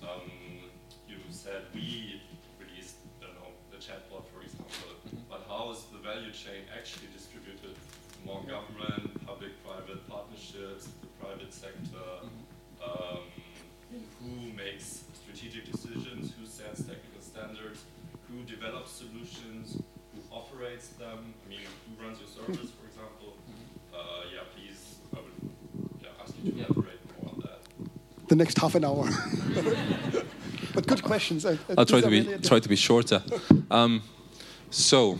[0.04, 0.28] Um,
[1.08, 2.20] you said we
[2.60, 7.08] released, I don't know, the chatbot, for example, but how is the value chain actually
[7.16, 7.72] distributed
[8.22, 12.28] among government, public-private partnerships, the private sector?
[12.84, 13.32] Um,
[14.20, 16.32] who makes strategic decisions?
[16.36, 17.80] Who sets technical standards?
[18.28, 19.80] Who develops solutions?
[20.12, 21.32] Who operates them?
[21.32, 22.72] I mean, who runs your service,
[23.02, 23.36] example?
[23.92, 23.98] Uh,
[24.32, 25.50] yeah, please, I would
[26.02, 28.28] yeah, ask you to elaborate more on that.
[28.28, 29.08] The next half an hour.
[30.74, 31.44] but good questions.
[31.44, 33.22] Uh, uh, I'll try to be really- try to be shorter.
[33.70, 34.02] Um,
[34.70, 35.18] so,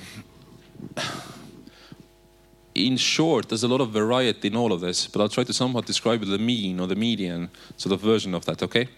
[2.74, 5.52] in short, there's a lot of variety in all of this, but I'll try to
[5.52, 8.62] somehow describe the mean or the median sort of version of that.
[8.62, 8.88] Okay.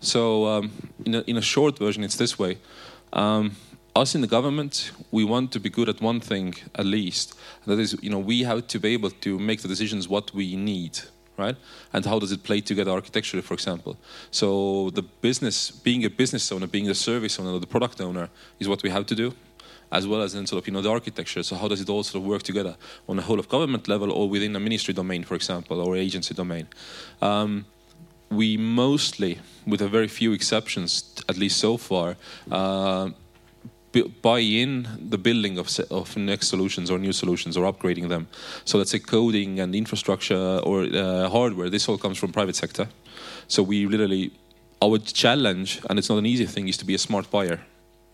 [0.00, 0.70] So, um,
[1.04, 2.58] in a, in a short version, it's this way.
[3.12, 3.56] Um,
[3.98, 7.38] us in the government, we want to be good at one thing at least.
[7.66, 10.56] That is, you know, we have to be able to make the decisions what we
[10.56, 11.00] need,
[11.36, 11.56] right?
[11.92, 13.96] And how does it play together architecturally, for example.
[14.30, 18.30] So the business, being a business owner, being the service owner, the product owner,
[18.60, 19.34] is what we have to do,
[19.90, 21.42] as well as then sort of you know the architecture.
[21.42, 22.76] So how does it all sort of work together
[23.08, 26.34] on a whole of government level or within a ministry domain, for example, or agency
[26.34, 26.68] domain.
[27.20, 27.66] Um,
[28.30, 32.16] we mostly, with a very few exceptions, at least so far,
[32.50, 33.10] uh,
[34.22, 38.28] buy in the building of, of next solutions or new solutions or upgrading them.
[38.64, 42.88] So let's say coding and infrastructure or uh, hardware, this all comes from private sector.
[43.46, 44.32] So we literally,
[44.82, 47.60] our challenge, and it's not an easy thing, is to be a smart buyer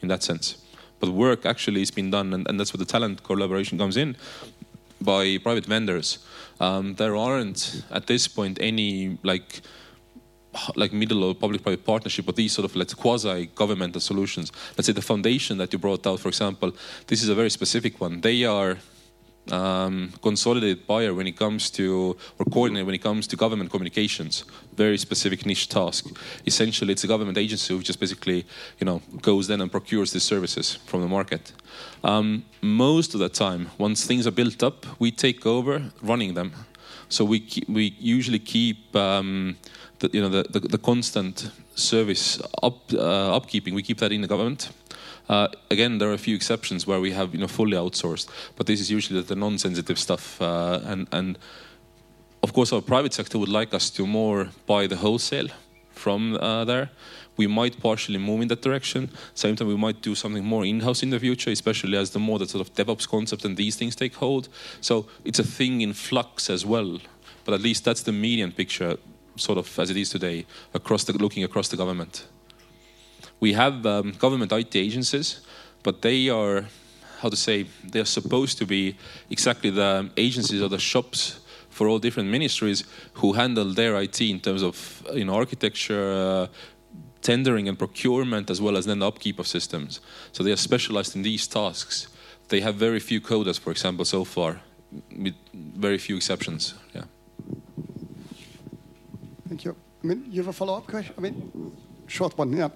[0.00, 0.56] in that sense.
[1.00, 4.16] But work actually is being done, and, and that's where the talent collaboration comes in
[5.00, 6.18] by private vendors.
[6.60, 9.60] Um, there aren't at this point any like
[10.76, 14.52] like middle or public-private partnership, but these sort of let's quasi-governmental solutions.
[14.76, 16.72] Let's say the foundation that you brought out, for example,
[17.07, 18.20] this is a very specific one.
[18.20, 18.78] They are
[19.50, 24.44] um, consolidated buyer when it comes to, or coordinator when it comes to government communications.
[24.74, 26.07] Very specific niche task.
[26.46, 28.46] Essentially, it's a government agency who just basically,
[28.78, 31.52] you know, goes then and procures these services from the market.
[32.02, 36.52] Um, most of the time, once things are built up, we take over running them.
[37.09, 39.57] So we we usually keep um,
[40.05, 43.74] the, you know the, the, the constant service up, uh, upkeeping.
[43.74, 44.70] We keep that in the government.
[45.28, 48.66] Uh, again, there are a few exceptions where we have you know fully outsourced, but
[48.66, 50.40] this is usually the, non-sensitive stuff.
[50.40, 51.38] Uh, and and
[52.42, 55.48] of course, our private sector would like us to more buy the wholesale
[55.92, 56.90] from uh, there.
[57.36, 59.11] We might partially move in that direction.
[59.34, 62.38] Same time, we might do something more in-house in the future, especially as the more
[62.38, 64.48] that sort of DevOps concept and these things take hold.
[64.80, 67.00] So it's a thing in flux as well.
[67.44, 68.98] But at least that's the median picture,
[69.37, 72.26] sort of as it is today, across the looking across the government.
[73.41, 75.41] We have um, government IT agencies,
[75.82, 76.66] but they are,
[77.20, 78.97] how to say, they are supposed to be
[79.30, 84.41] exactly the agencies or the shops for all different ministries who handle their IT in
[84.41, 86.47] terms of you know architecture, uh,
[87.20, 90.01] tendering and procurement, as well as then the upkeep of systems.
[90.32, 92.09] So they are specialized in these tasks.
[92.49, 94.61] They have very few coders, for example, so far,
[95.16, 96.74] with very few exceptions.
[96.95, 97.05] Yeah.
[99.49, 99.76] Thank you.
[100.03, 101.14] I mean, you have a follow-up question?
[101.16, 101.72] I mean,
[102.07, 102.68] short one, yeah.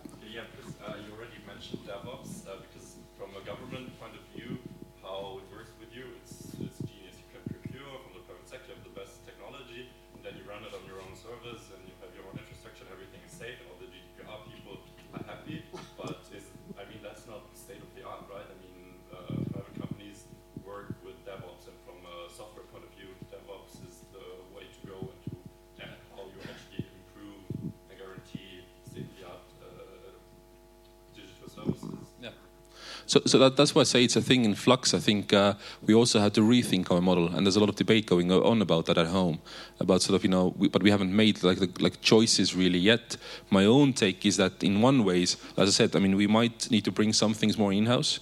[33.08, 34.92] So, so that, that's why I say it's a thing in flux.
[34.92, 35.54] I think uh,
[35.86, 38.60] we also have to rethink our model, and there's a lot of debate going on
[38.60, 39.40] about that at home,
[39.80, 42.78] about sort of you know, we, but we haven't made like the, like choices really
[42.78, 43.16] yet.
[43.48, 46.70] My own take is that in one ways, as I said, I mean, we might
[46.70, 48.20] need to bring some things more in-house.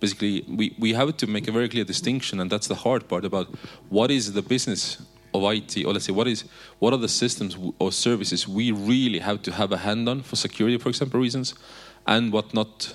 [0.00, 3.26] Basically, we, we have to make a very clear distinction, and that's the hard part
[3.26, 3.48] about
[3.90, 4.96] what is the business
[5.34, 6.44] of IT, or let's say what is
[6.78, 10.36] what are the systems or services we really have to have a hand on for
[10.36, 11.54] security, for example, reasons,
[12.06, 12.94] and what not.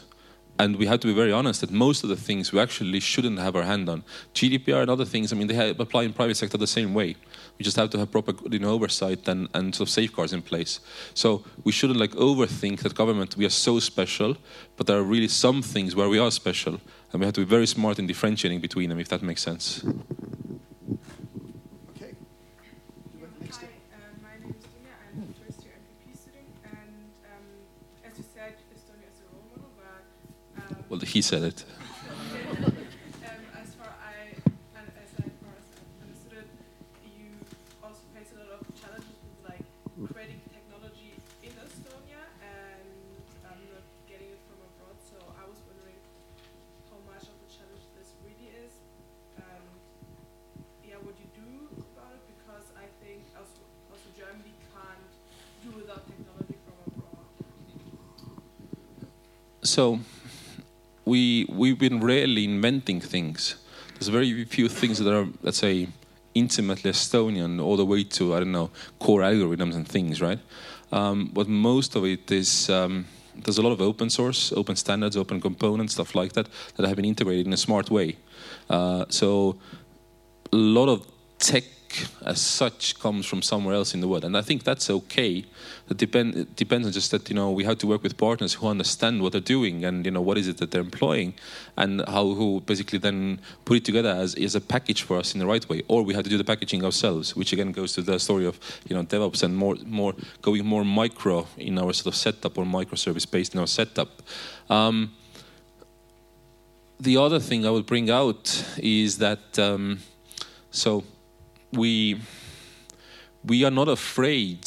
[0.59, 3.37] And we have to be very honest that most of the things we actually shouldn't
[3.37, 4.03] have our hand on.
[4.33, 7.15] GDPR and other things, I mean, they apply in private sector the same way.
[7.57, 10.41] We just have to have proper you know, oversight and, and sort of safeguards in
[10.41, 10.79] place.
[11.13, 14.35] So we shouldn't like overthink that government we are so special,
[14.77, 16.79] but there are really some things where we are special,
[17.11, 19.85] and we have to be very smart in differentiating between them, if that makes sense.
[30.89, 31.65] Well, he said it.
[31.67, 34.39] um, as far as I,
[34.71, 36.47] far as I understood
[37.03, 37.35] you
[37.83, 39.67] also face a lot of challenges like
[40.13, 42.87] creating technology in Estonia and
[43.51, 44.95] um, not getting it from abroad.
[45.03, 45.99] So I was wondering
[46.87, 48.71] how much of a challenge this really is.
[49.43, 49.67] Um
[50.87, 51.67] yeah, would you do
[51.99, 52.23] about it?
[52.31, 53.59] Because I think also
[53.91, 55.11] also Germany can't
[55.67, 57.27] do without technology from abroad.
[59.67, 59.99] So
[61.07, 63.55] we we've been rarely inventing things.
[63.93, 65.87] There's very few things that are, let's say,
[66.35, 70.39] intimately Estonian, all the way to I don't know core algorithms and things, right?
[70.91, 73.05] Um, but most of it is um,
[73.35, 76.95] there's a lot of open source, open standards, open components, stuff like that that have
[76.95, 78.17] been integrated in a smart way.
[78.69, 79.57] Uh, so
[80.51, 81.07] a lot of
[81.39, 81.63] tech
[82.25, 85.45] as such comes from somewhere else in the world, and I think that's okay.
[85.89, 88.53] It, depend, it depends on just that you know we have to work with partners
[88.55, 91.33] who understand what they're doing and you know what is it that they're employing,
[91.75, 95.39] and how who basically then put it together as, as a package for us in
[95.39, 98.01] the right way, or we have to do the packaging ourselves, which again goes to
[98.01, 102.07] the story of you know DevOps and more more going more micro in our sort
[102.07, 104.21] of setup or microservice based in our setup.
[104.69, 105.13] Um,
[106.99, 109.99] the other thing I would bring out is that um,
[110.71, 111.03] so
[111.71, 112.19] we
[113.43, 114.59] we are not afraid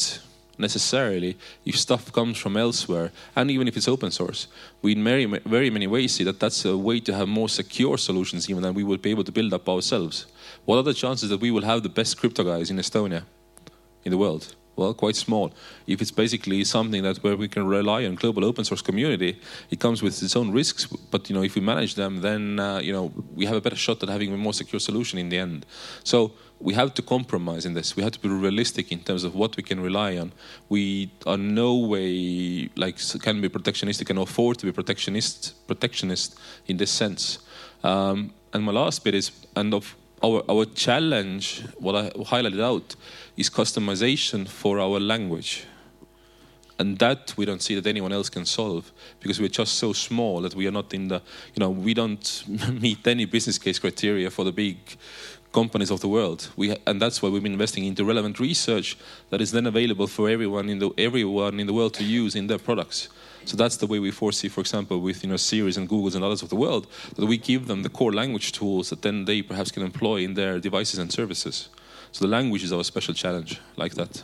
[0.59, 4.46] necessarily if stuff comes from elsewhere and even if it's open source.
[4.82, 7.96] We in very very many ways see that that's a way to have more secure
[7.98, 10.26] solutions even than we would be able to build up ourselves.
[10.64, 13.24] What are the chances that we will have the best crypto guys in estonia
[14.05, 15.47] in the world well quite small.
[15.87, 19.33] If it's basically something that where we can rely on global open source community
[19.70, 22.78] it comes with its own risks but you know if we manage them then uh,
[22.87, 25.39] you know we have a better shot at having a more secure solution in the
[25.47, 25.66] end.
[26.03, 27.97] So we have to compromise in this.
[27.97, 30.33] We have to be realistic in terms of what we can rely on.
[30.68, 36.76] We are no way like can be protectionistic can afford to be protectionist protectionist in
[36.76, 37.39] this sense.
[37.83, 42.97] Um, and my last bit is and of our our challenge, what I highlighted out,
[43.37, 45.64] is customization for our language.
[46.78, 50.41] And that we don't see that anyone else can solve because we're just so small
[50.41, 51.20] that we are not in the,
[51.55, 52.45] you know, we don't
[52.81, 54.78] meet any business case criteria for the big
[55.53, 56.49] companies of the world.
[56.57, 58.97] We, and that's why we've been investing into relevant research
[59.31, 62.47] that is then available for everyone in the everyone in the world to use in
[62.47, 63.09] their products.
[63.45, 66.24] So that's the way we foresee, for example, with you know Siri's and Google's and
[66.24, 69.43] others of the world, that we give them the core language tools that then they
[69.43, 71.68] perhaps can employ in their devices and services.
[72.12, 74.22] So the language is our special challenge, like that.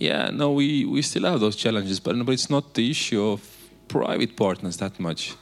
[0.00, 3.40] Yeah, no, we, we still have those challenges, but, but it's not the issue of
[3.86, 5.34] private partners that much.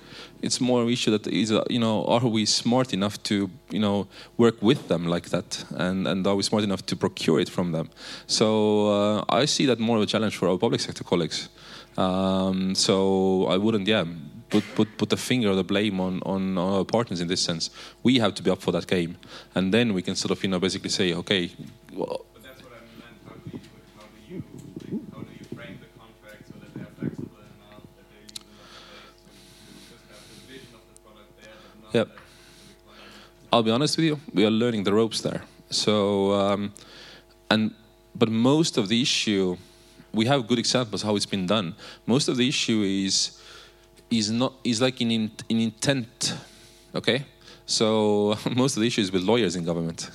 [0.43, 3.79] It's more an issue that is, uh, you know, are we smart enough to, you
[3.79, 7.49] know, work with them like that, and and are we smart enough to procure it
[7.49, 7.89] from them?
[8.27, 8.47] So
[8.89, 11.49] uh, I see that more of a challenge for our public sector colleagues.
[11.97, 14.05] Um, so I wouldn't, yeah,
[14.51, 17.71] put put put the finger or the blame on on our partners in this sense.
[18.03, 19.17] We have to be up for that game,
[19.55, 21.51] and then we can sort of, you know, basically say, okay.
[21.93, 22.25] Well,
[33.59, 35.43] I'll be honest with you, we are learning the ropes there.
[35.69, 36.73] So, um,
[37.51, 37.75] and
[38.15, 39.57] but most of the issue,
[40.13, 41.75] we have good examples how it's been done.
[42.07, 43.37] Most of the issue is
[44.13, 46.37] is not is like in in, in intent,
[46.95, 47.25] okay.
[47.67, 50.09] So most of the issue is with lawyers in government.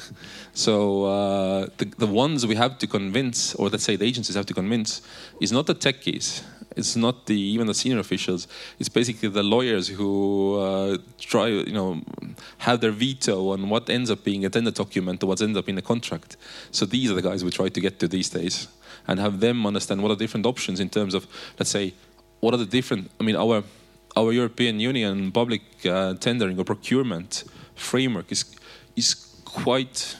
[0.53, 4.45] So uh, the the ones we have to convince, or let's say the agencies have
[4.45, 5.01] to convince,
[5.41, 6.43] is not the techies.
[6.75, 8.47] It's not the even the senior officials.
[8.79, 12.01] It's basically the lawyers who uh, try, you know,
[12.59, 15.69] have their veto on what ends up being a tender document or what ends up
[15.69, 16.37] in a contract.
[16.71, 18.67] So these are the guys we try to get to these days,
[19.07, 21.27] and have them understand what are different options in terms of,
[21.59, 21.93] let's say,
[22.39, 23.11] what are the different.
[23.19, 23.63] I mean, our
[24.15, 27.43] our European Union public uh, tendering or procurement
[27.75, 28.45] framework is
[28.95, 29.15] is
[29.45, 30.17] quite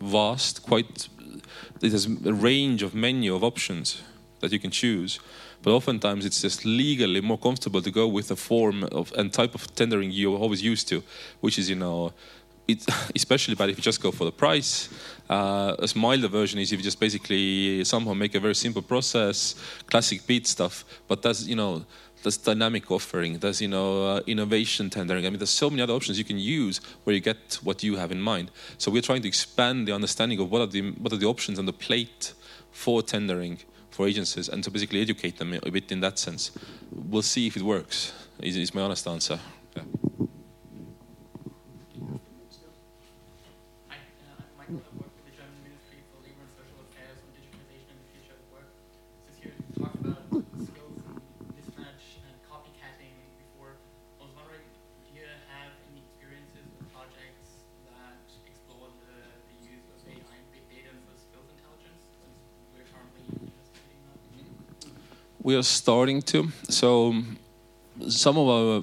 [0.00, 1.08] vast, quite.
[1.82, 4.02] It has a range of menu of options
[4.40, 5.20] that you can choose,
[5.62, 9.54] but oftentimes it's just legally more comfortable to go with the form of and type
[9.54, 11.02] of tendering you're always used to,
[11.40, 12.12] which is you know.
[13.14, 14.88] Especially bad if you just go for the price.
[15.30, 19.54] Uh, a milder version is if you just basically somehow make a very simple process,
[19.86, 20.84] classic beat stuff.
[21.06, 21.84] But that's you know
[22.26, 25.26] there's dynamic offering, there's you know uh, innovation tendering.
[25.26, 27.94] I mean, there's so many other options you can use where you get what you
[27.96, 28.50] have in mind.
[28.78, 31.58] So we're trying to expand the understanding of what are the what are the options
[31.60, 32.32] on the plate
[32.72, 33.58] for tendering
[33.96, 36.50] for agencies, and to basically educate them a bit in that sense.
[36.92, 38.12] We'll see if it works.
[38.40, 39.40] Is, is my honest answer.
[39.74, 39.82] Yeah.
[65.46, 66.48] We are starting to.
[66.68, 67.22] So
[68.08, 68.82] some of our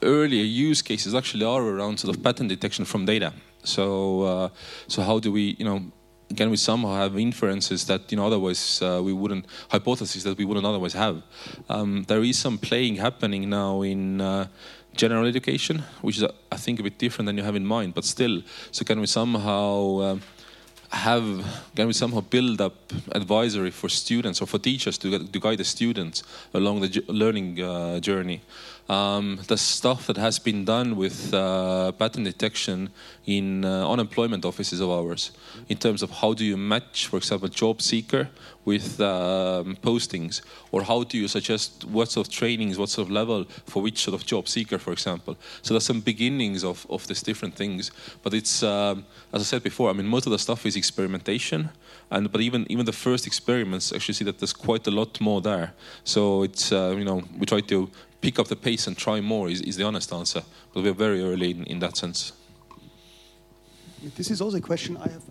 [0.00, 3.32] earlier use cases actually are around sort of pattern detection from data.
[3.64, 4.48] So uh,
[4.86, 5.82] so how do we you know
[6.36, 10.44] can we somehow have inferences that you know otherwise uh, we wouldn't hypotheses that we
[10.44, 11.20] wouldn't otherwise have?
[11.68, 14.20] Um, there is some playing happening now in.
[14.20, 14.46] Uh,
[14.96, 17.94] general education, which is, uh, I think, a bit different than you have in mind,
[17.94, 18.42] but still.
[18.70, 20.22] So, can we somehow um,
[20.94, 21.24] have
[21.74, 22.74] can we somehow build up
[23.12, 26.22] advisory for students or for teachers to, to guide the students
[26.52, 28.40] along the learning uh, journey
[28.88, 32.90] um, the stuff that has been done with uh, pattern detection
[33.24, 35.30] in uh, unemployment offices of ours
[35.68, 38.28] in terms of how do you match for example job seeker
[38.64, 43.10] with um, postings or how do you suggest what sort of trainings what sort of
[43.10, 45.36] level for which sort of job seeker for example.
[45.62, 47.90] So there's some beginnings of, of these different things
[48.22, 51.70] but it's um, as i said before i mean most of the stuff is experimentation
[52.10, 55.40] and but even even the first experiments actually see that there's quite a lot more
[55.40, 55.72] there.
[56.04, 57.90] So it's uh, you know we try to
[58.24, 61.20] pick up the pace and try more is, is the honest answer but we're very
[61.22, 62.32] early in, in that sense
[64.16, 65.22] This is also a question I have.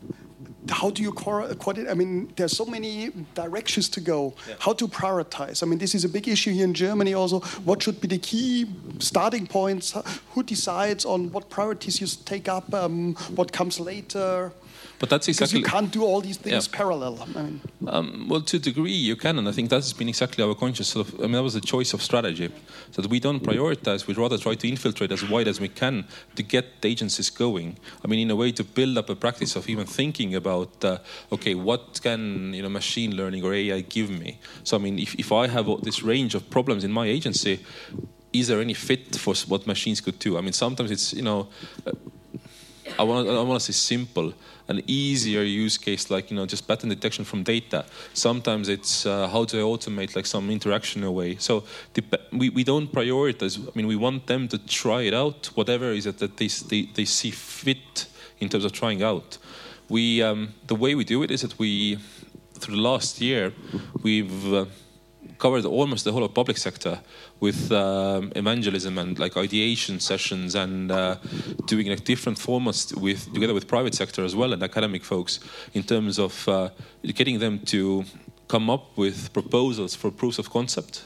[0.70, 1.92] How do you coordinate?
[1.92, 4.34] I mean, there's so many directions to go.
[4.60, 5.62] How to prioritize?
[5.62, 7.42] I mean, this is a big issue here in Germany also.
[7.66, 8.66] What should be the key
[9.00, 9.94] starting points?
[10.34, 12.74] Who decides on what priorities you take up?
[12.74, 14.52] Um, what comes later?
[15.00, 16.78] But that's exactly Because you can't do all these things Yeah.
[16.78, 17.20] parallel.
[17.22, 20.44] I mean, Um, well, to a degree, you can, and I think that's been exactly
[20.44, 21.20] our conscious sort of.
[21.20, 22.50] I mean, that was a choice of strategy.
[22.92, 26.06] So that we don't prioritize; we rather try to infiltrate as wide as we can
[26.36, 27.78] to get the agencies going.
[28.04, 30.98] I mean, in a way, to build up a practice of even thinking about, uh,
[31.32, 34.40] okay, what can you know machine learning or AI give me?
[34.64, 37.60] So, I mean, if, if I have this range of problems in my agency,
[38.32, 40.38] is there any fit for what machines could do?
[40.38, 41.50] I mean, sometimes it's you know.
[41.86, 41.92] Uh,
[43.00, 44.34] I want I want to say simple,
[44.68, 47.86] an easier use case like you know just pattern detection from data.
[48.14, 51.36] Sometimes it's uh, how I automate like some interaction away.
[51.38, 51.64] So
[52.32, 53.60] we, we don't prioritize.
[53.60, 56.90] I mean we want them to try it out, whatever is it that they they,
[56.94, 58.08] they see fit
[58.40, 59.38] in terms of trying out.
[59.90, 61.98] We um, the way we do it is that we
[62.54, 63.54] through the last year
[64.02, 64.66] we've uh,
[65.38, 67.00] covered almost the whole of public sector
[67.40, 71.16] with um, evangelism and like ideation sessions and uh,
[71.66, 75.40] doing like different formats with together with private sector as well and academic folks
[75.74, 76.70] in terms of uh,
[77.14, 78.04] getting them to
[78.48, 81.04] come up with proposals for proofs of concept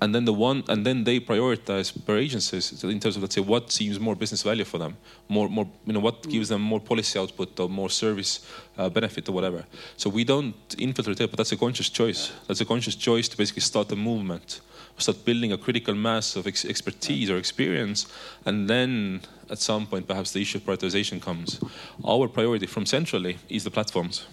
[0.00, 3.40] and then the one and then they prioritize per agencies in terms of let's say
[3.40, 4.96] what seems more business value for them
[5.28, 8.46] more more you know what gives them more policy output or more service
[8.78, 9.64] uh, benefit or whatever.
[9.96, 12.32] So we don't infiltrate it but that's a conscious choice.
[12.46, 14.60] That's a conscious choice to basically start a movement
[14.98, 18.06] start building a critical mass of ex- expertise or experience
[18.44, 21.60] and then at some point perhaps the issue of prioritization comes.
[22.04, 24.26] Our priority from centrally is the platforms.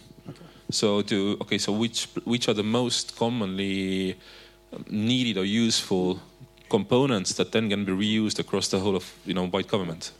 [0.72, 4.18] So to okay so which which are the most commonly
[4.89, 6.19] needed or useful
[6.69, 10.11] components that then can be reused across the whole of you know white government.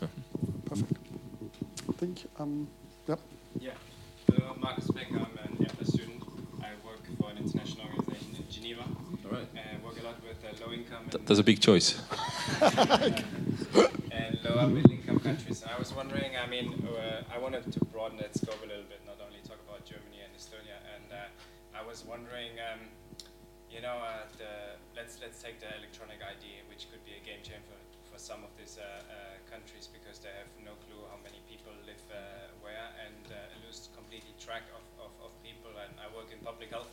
[0.66, 0.94] Perfect.
[1.98, 2.30] Thank you.
[2.40, 2.68] Um,
[3.08, 3.20] yep.
[3.60, 3.72] Yeah.
[4.32, 6.22] Uh, Marcus Beck, I'm an EFA student.
[6.62, 8.84] I work for an international organization in Geneva.
[9.26, 9.48] All right.
[9.56, 12.02] And work a lot with uh, low income Th- and, That's a big choice.
[12.62, 15.62] and lower middle income countries.
[15.62, 18.84] And I was wondering, I mean, uh, I wanted to broaden that scope a little
[18.84, 20.78] bit, not only talk about Germany and Estonia.
[20.96, 22.80] And uh, I was wondering, um,
[23.76, 27.44] you know, uh, the, let's let's take the electronic ID, which could be a game
[27.44, 27.68] changer
[28.08, 31.76] for, some of these uh, uh, countries because they have no clue how many people
[31.84, 35.68] live uh, where and uh, lose completely track of, of, of people.
[35.76, 36.88] And I work in public health,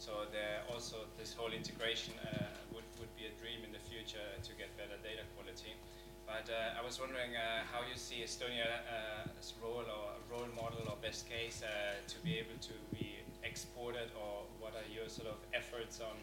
[0.00, 4.24] so there also this whole integration uh, would, would be a dream in the future
[4.40, 5.76] to get better data quality.
[6.24, 10.96] But uh, I was wondering uh, how you see Estonia's role or role model or
[11.04, 13.13] best case uh, to be able to be
[13.44, 16.16] exported, or what are your sort of efforts on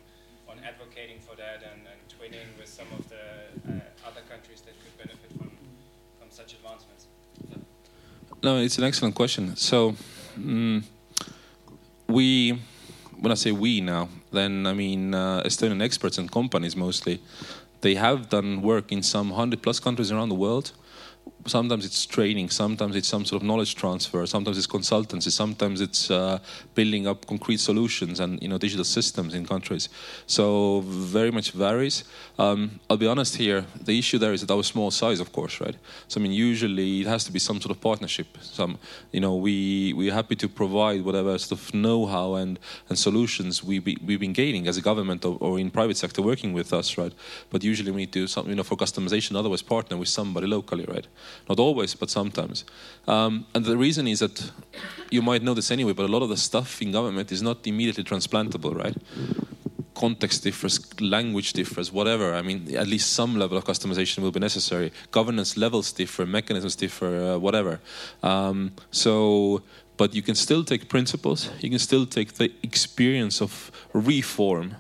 [0.49, 3.25] on advocating for that and, and twinning with some of the
[3.71, 5.51] uh, other countries that could benefit from
[6.19, 7.07] from such advancements?
[8.43, 9.55] No, it's an excellent question.
[9.55, 9.95] So,
[10.37, 10.83] mm,
[12.07, 12.59] we,
[13.19, 17.21] when I say we now, then I mean uh, Estonian experts and companies mostly.
[17.81, 20.71] They have done work in some hundred plus countries around the world.
[21.47, 26.11] Sometimes it's training, sometimes it's some sort of knowledge transfer, sometimes it's consultancy, sometimes it's
[26.11, 26.39] uh,
[26.75, 29.89] building up concrete solutions and you know digital systems in countries.
[30.27, 32.03] So very much varies.
[32.37, 33.65] Um, I'll be honest here.
[33.79, 35.75] The issue there is that our small size, of course, right?
[36.07, 38.27] So I mean, usually it has to be some sort of partnership.
[38.41, 38.77] Some,
[39.11, 43.79] you know, we we're happy to provide whatever sort of know-how and and solutions we
[43.79, 46.97] be, we've been gaining as a government or, or in private sector working with us,
[46.97, 47.13] right?
[47.49, 50.85] But usually we need to some, you know for customization, otherwise partner with somebody locally,
[50.85, 51.07] right?
[51.49, 52.65] Not always, but sometimes.
[53.07, 54.51] Um, and the reason is that
[55.09, 57.65] you might know this anyway, but a lot of the stuff in government is not
[57.67, 58.95] immediately transplantable, right?
[60.01, 62.33] context differs, language differs, whatever.
[62.33, 64.91] I mean, at least some level of customization will be necessary.
[65.11, 67.79] Governance levels differ, mechanisms differ, uh, whatever.
[68.23, 69.61] Um, so,
[69.97, 71.49] but you can still take principles.
[71.59, 74.75] You can still take the experience of reform.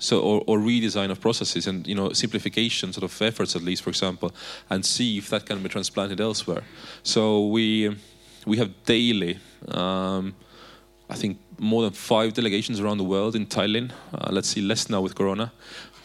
[0.00, 3.82] So, or, or redesign of processes and you know simplification sort of efforts at least,
[3.82, 4.32] for example,
[4.68, 6.62] and see if that can be transplanted elsewhere.
[7.02, 7.96] So we
[8.46, 10.34] we have daily, um,
[11.08, 13.90] I think more than five delegations around the world in Tallinn.
[14.14, 15.52] Uh, let's see, less now with Corona.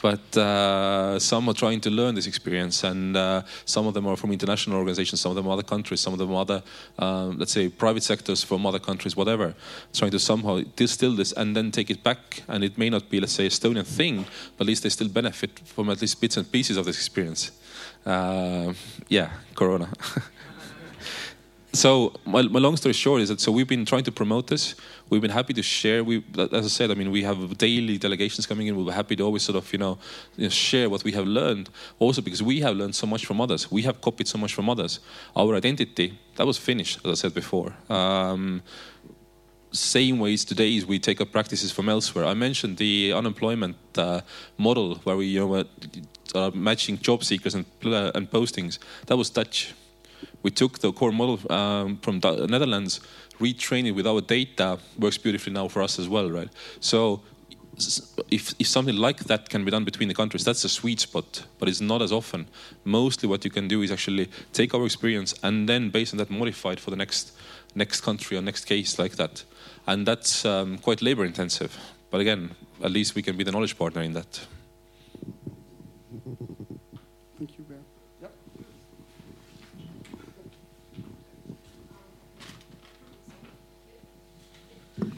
[0.05, 4.15] But uh, some are trying to learn this experience, and uh, some of them are
[4.15, 6.61] from international organizations, some of them are other countries, some of them are other,
[6.99, 9.55] um, let's say, private sectors from other countries, whatever,
[9.95, 12.43] trying to somehow distill this and then take it back.
[12.47, 14.25] And it may not be, let's say, Estonian thing,
[14.57, 17.51] but at least they still benefit from at least bits and pieces of this experience.
[18.05, 18.73] Uh,
[19.09, 19.89] yeah, Corona.
[21.77, 24.75] so my, my long story short is that so we've been trying to promote this.
[25.09, 26.03] We've been happy to share.
[26.03, 28.75] We as i said i mean we have daily delegations coming in.
[28.75, 29.97] We were happy to always sort of you know,
[30.35, 31.69] you know share what we have learned.
[31.99, 33.71] Also because we have learned so much from others.
[33.71, 34.99] We have copied so much from others.
[35.35, 37.73] Our identity that was finished as i said before.
[37.89, 38.61] Um,
[39.71, 42.25] same ways today is we take up practices from elsewhere.
[42.25, 44.21] I mentioned the unemployment uh,
[44.57, 45.65] model where we you know,
[46.33, 48.79] are matching job seekers and, uh, and postings.
[49.07, 49.73] That was Dutch.
[50.45, 52.99] We took the core model um, from the Netherlands,
[53.39, 56.49] retrained it with our data, works beautifully now for us as well, right?
[56.79, 57.23] So
[58.29, 61.47] if, if something like that can be done between the countries, that's a sweet spot,
[61.57, 62.47] but it's not as often.
[62.83, 66.29] Mostly what you can do is actually take our experience and then based on that
[66.29, 67.31] modify it for the next
[67.73, 69.43] next country or next case like that.
[69.87, 71.75] And that's um, quite labor intensive.
[72.11, 72.51] But again,
[72.83, 74.45] at least we can be the knowledge partner in that.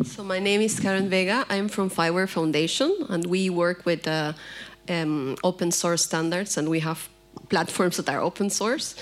[0.04, 1.44] So my name is Karen Vega.
[1.50, 4.34] I'm from FIWARE Foundation, and we work with uh,
[4.88, 7.10] um, open source standards, and we have
[7.50, 8.94] platforms that are open source.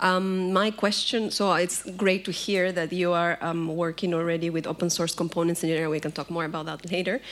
[0.00, 4.66] Um, my question, so it's great to hear that you are um, working already with
[4.66, 5.90] open source components in general.
[5.90, 7.22] We can talk more about that later.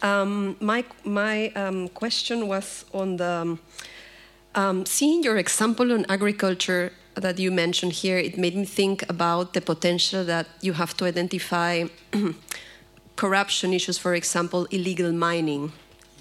[0.00, 3.58] Um, my my um, question was on the
[4.54, 8.18] um, seeing your example on agriculture that you mentioned here.
[8.18, 11.84] It made me think about the potential that you have to identify
[13.18, 15.72] corruption issues, for example, illegal mining,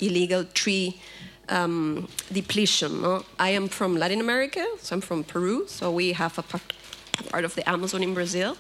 [0.01, 0.99] illegal tree
[1.47, 3.01] um, depletion.
[3.03, 3.23] No?
[3.39, 6.73] I am from Latin America, so I'm from Peru, so we have a part,
[7.19, 8.57] a part of the Amazon in Brazil.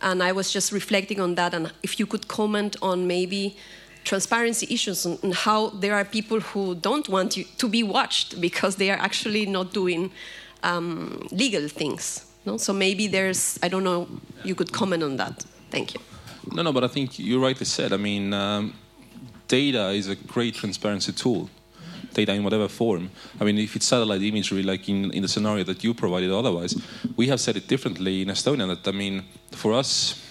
[0.00, 3.56] And I was just reflecting on that, and if you could comment on maybe
[4.04, 8.76] transparency issues and how there are people who don't want you to be watched because
[8.76, 10.10] they are actually not doing
[10.62, 12.24] um, legal things.
[12.46, 12.56] No?
[12.56, 14.08] So maybe there's, I don't know,
[14.42, 15.44] you could comment on that.
[15.70, 16.00] Thank you.
[16.52, 17.92] No, no, but I think you rightly said.
[17.92, 18.74] I mean, um,
[19.48, 21.50] data is a great transparency tool
[22.14, 23.10] data in whatever form.
[23.40, 26.80] I mean, if it's satellite imagery, like in, in the scenario that you provided otherwise,
[27.16, 30.22] we have said it differently in Estonia that, I mean, for us,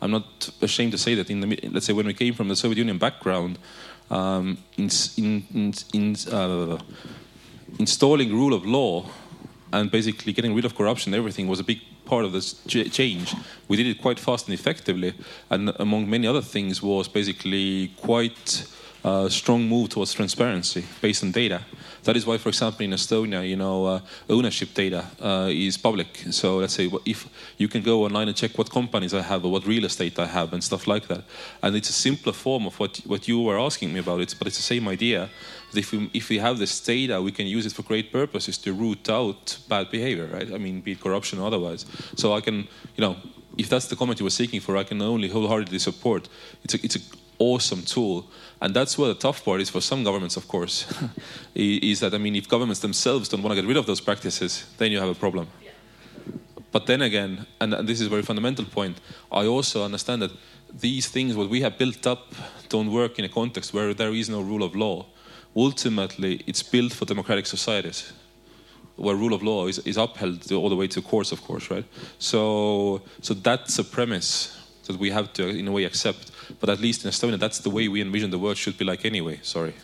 [0.00, 2.56] I'm not ashamed to say that in the, let's say when we came from the
[2.56, 3.58] Soviet Union background,
[4.10, 6.78] um, in, in, in, uh,
[7.78, 9.06] installing rule of law
[9.72, 13.34] and basically getting rid of corruption, everything was a big part of this change.
[13.68, 15.14] We did it quite fast and effectively,
[15.50, 18.66] and among many other things was basically quite
[19.06, 21.60] uh, strong move towards transparency based on data.
[22.02, 26.08] That is why, for example, in Estonia, you know, uh, ownership data uh, is public.
[26.30, 29.52] So let's say if you can go online and check what companies I have or
[29.52, 31.22] what real estate I have and stuff like that.
[31.62, 34.20] And it's a simpler form of what what you were asking me about.
[34.20, 35.28] It's but it's the same idea.
[35.72, 38.58] That if we if we have this data, we can use it for great purposes
[38.58, 40.52] to root out bad behavior, right?
[40.52, 41.86] I mean, be it corruption or otherwise.
[42.16, 42.56] So I can,
[42.96, 43.16] you know,
[43.56, 46.28] if that's the comment you were seeking for, I can only wholeheartedly support.
[46.64, 47.00] It's a it's a
[47.38, 48.24] awesome tool.
[48.60, 50.86] And that's where the tough part is for some governments, of course,
[51.54, 54.64] is that, I mean, if governments themselves don't want to get rid of those practices,
[54.78, 55.48] then you have a problem.
[56.72, 59.00] But then again, and, and this is a very fundamental point,
[59.30, 60.32] I also understand that
[60.72, 62.34] these things, what we have built up,
[62.68, 65.06] don't work in a context where there is no rule of law.
[65.54, 68.12] Ultimately, it's built for democratic societies
[68.96, 71.84] where rule of law is, is upheld all the way to courts, of course, right?
[72.18, 76.30] So, so that's a premise that we have to, in a way, accept.
[76.60, 79.04] But at least in Estonia, that's the way we envision the world should be like
[79.04, 79.40] anyway.
[79.42, 79.74] Sorry.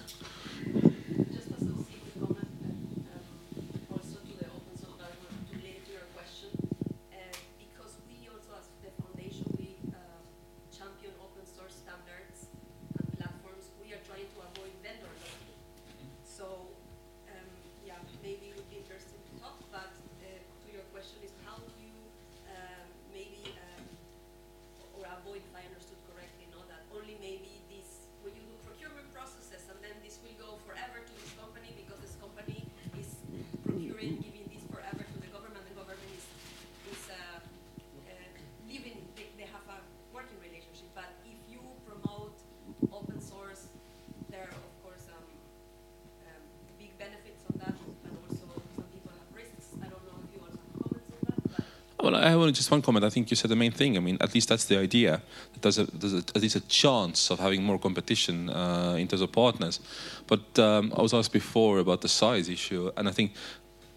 [52.50, 53.04] Just one comment.
[53.04, 53.96] I think you said the main thing.
[53.96, 55.22] I mean, at least that's the idea.
[55.60, 59.22] There's, a, there's a, at least a chance of having more competition uh, in terms
[59.22, 59.80] of partners.
[60.26, 63.32] But um, I was asked before about the size issue, and I think,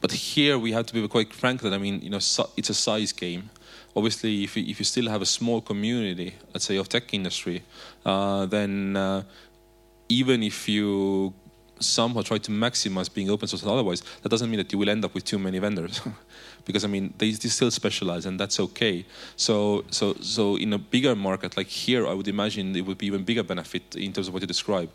[0.01, 2.17] but here we have to be quite frank that I mean, you know,
[2.57, 3.49] it's a size game.
[3.95, 7.63] Obviously, if you, if you still have a small community, let's say of tech industry,
[8.05, 9.23] uh, then uh,
[10.09, 11.33] even if you
[11.79, 14.89] somehow try to maximize being open source and otherwise, that doesn't mean that you will
[14.89, 16.01] end up with too many vendors.
[16.65, 19.05] because I mean they, they still specialize and that's okay.
[19.35, 23.07] So so so in a bigger market like here, I would imagine it would be
[23.07, 24.89] even bigger benefit in terms of what you describe.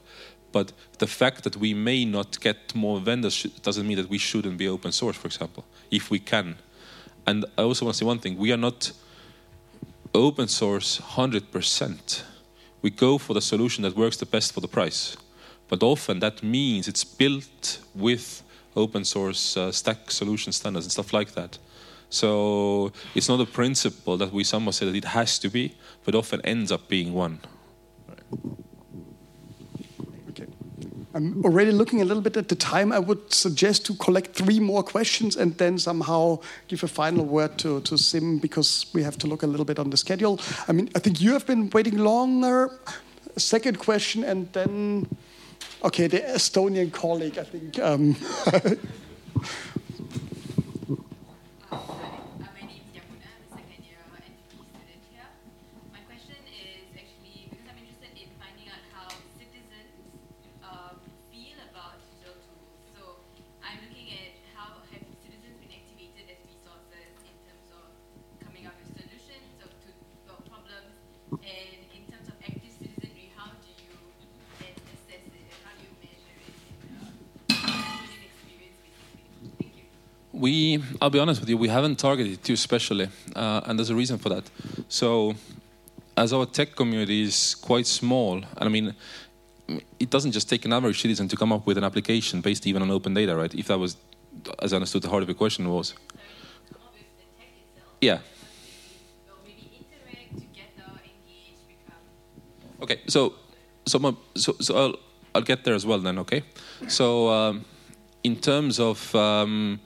[0.52, 4.59] But the fact that we may not get more vendors doesn't mean that we shouldn't
[4.59, 6.56] be open source, for example, if we can.
[7.24, 8.92] And I also want to say one thing: we are not
[10.14, 12.22] open source 100%.
[12.82, 15.16] We go for the solution that works the best for the price.
[15.68, 18.42] But often that means it's built with
[18.76, 21.59] open source uh, stack solution standards and stuff like that.
[22.09, 25.74] So it's not a principle that we somehow say that it has to be,
[26.05, 27.38] but often ends up being one.
[31.12, 32.92] I'm already looking a little bit at the time.
[32.92, 36.38] I would suggest to collect three more questions and then somehow
[36.68, 39.78] give a final word to, to Siim because we have to look a little bit
[39.78, 40.40] on the schedule.
[40.68, 42.70] I mean, I think you have been waiting longer.
[43.36, 45.09] Second question, and then,
[45.85, 47.78] okay, the Estonian colleague, I think.
[47.78, 48.16] Um,
[81.01, 83.94] I'll be honest with you, we haven't targeted it too specially, uh, and there's a
[83.94, 84.51] reason for that.
[84.89, 85.35] So,
[86.16, 88.94] as our tech community is quite small, and I mean,
[89.98, 92.82] it doesn't just take an average citizen to come up with an application based even
[92.82, 93.55] on open data, right?
[93.55, 93.97] If that was,
[94.60, 95.94] as I understood, the heart of your question was.
[98.02, 98.18] Yeah.
[102.82, 103.35] Okay, so
[103.86, 104.97] so my, so, so I'll
[105.35, 106.18] I'll get there as well then.
[106.18, 106.43] Okay,
[106.89, 107.64] so um,
[108.22, 109.81] in terms of um,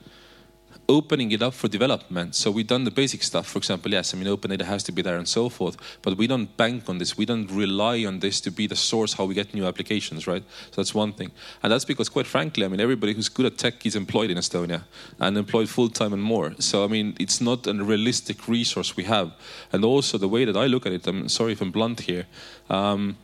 [0.87, 3.47] opening it up for development, so we've done the basic stuff.
[3.47, 6.17] For example, yes, I mean open data has to be there and so forth, but
[6.17, 7.17] we don't bank on this.
[7.17, 10.43] We don't rely on this to be the source how we get new applications, right?
[10.71, 11.31] So that's one thing,
[11.63, 14.37] and that's because, quite frankly, I mean everybody who's good at tech is employed in
[14.37, 14.83] Estonia
[15.19, 16.53] and employed full time and more.
[16.59, 19.31] So I mean it's not a realistic resource we have,
[19.71, 21.07] and also the way that I look at it.
[21.07, 22.25] I'm sorry if I'm blunt here.
[22.69, 23.17] Um,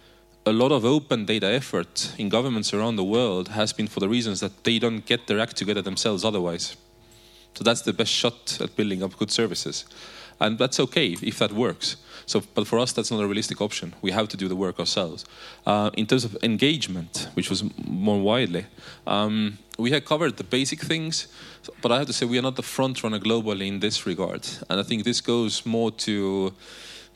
[0.46, 4.10] a lot of open data effort in governments around the world has been for the
[4.10, 6.76] reasons that they don't get their act together themselves otherwise.
[7.54, 9.86] So that's the best shot at building up good services.
[10.40, 11.98] And that's okay if that works.
[12.26, 13.94] So, but for us, that's not a realistic option.
[14.02, 15.26] We have to do the work ourselves.
[15.66, 18.66] Uh, in terms of engagement, which was more widely,
[19.06, 21.28] um, we had covered the basic things,
[21.82, 24.48] but I have to say we are not the front runner globally in this regard.
[24.70, 26.54] And I think this goes more to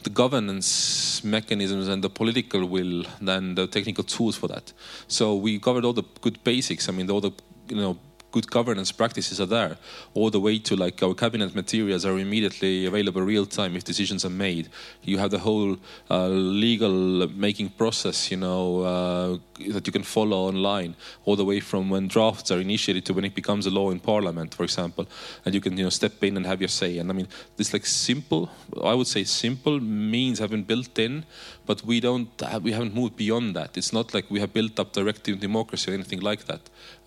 [0.04, 4.72] the governance mechanisms and the political will than the technical tools for that.
[5.08, 6.90] So we covered all the good basics.
[6.90, 7.32] I mean, all the
[7.70, 7.98] you know
[8.36, 9.78] good governance practices are there,
[10.14, 14.26] all the way to like our cabinet materials are immediately available real time if decisions
[14.26, 14.68] are made.
[15.04, 15.78] You have the whole
[16.12, 19.38] uh, legal making process, you know, uh,
[19.70, 20.96] that you can follow online,
[21.26, 24.00] all the way from when drafts are initiated to when it becomes a law in
[24.00, 25.08] parliament, for example,
[25.46, 26.98] and you can you know step in and have your say.
[26.98, 27.28] And I mean,
[27.58, 28.50] this like simple,
[28.84, 31.26] I would say simple means have been built in,
[31.66, 32.30] but we don't
[32.62, 33.78] we haven't moved beyond that.
[33.78, 36.62] It's not like we have built up directive democracy or anything like that.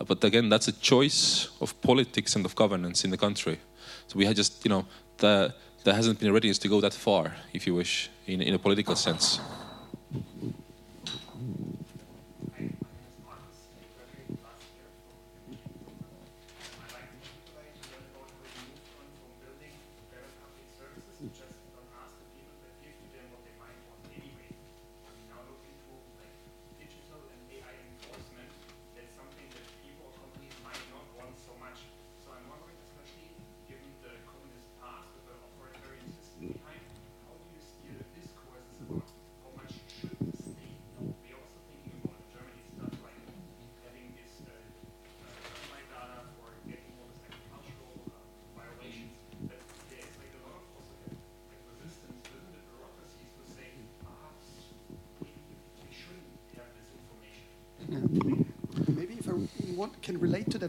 [0.05, 3.59] But again, that's a choice of politics and of governance in the country.
[4.07, 4.85] So we had just you know
[5.17, 5.53] the,
[5.83, 8.59] there hasn't been a readiness to go that far, if you wish, in, in a
[8.59, 9.39] political sense.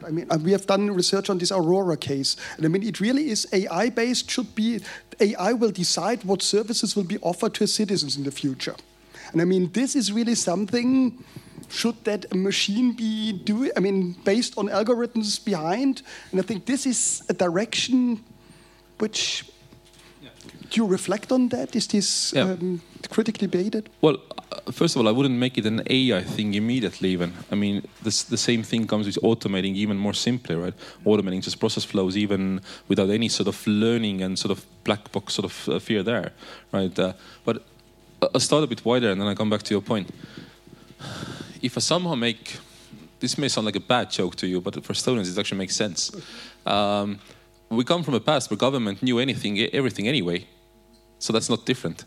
[0.06, 3.01] I mean, uh, we have done research on this Aurora case, and I mean, it
[3.01, 4.31] really is AI based.
[4.31, 4.81] Should be
[5.20, 8.77] AI will decide what services will be offered to citizens in the future,
[9.32, 11.24] and I mean, this is really something.
[11.68, 13.70] Should that machine be doing?
[13.77, 16.02] I mean, based on algorithms behind,
[16.32, 18.24] and I think this is a direction
[18.98, 19.44] which.
[20.70, 21.74] Do you reflect on that?
[21.74, 22.52] Is this Yeah.
[22.52, 22.80] um,
[23.10, 23.88] critically debated?
[24.01, 24.16] Well,
[24.52, 27.10] uh, first of all, I wouldn't make it an AI thing immediately.
[27.12, 30.74] Even I mean, this, the same thing comes with automating even more simply, right?
[31.05, 35.34] Automating just process flows even without any sort of learning and sort of black box
[35.34, 36.30] sort of uh, fear there,
[36.72, 36.97] right?
[36.98, 37.12] Uh,
[37.44, 37.56] but
[38.22, 40.09] I- I'll start a bit wider and then I come back to your point.
[41.62, 42.56] If I somehow make
[43.18, 45.76] this may sound like a bad joke to you, but for Estonians it actually makes
[45.76, 46.10] sense.
[46.64, 47.18] Um,
[47.68, 50.47] we come from a past where government knew anything, everything anyway.
[51.20, 52.05] So that's not different.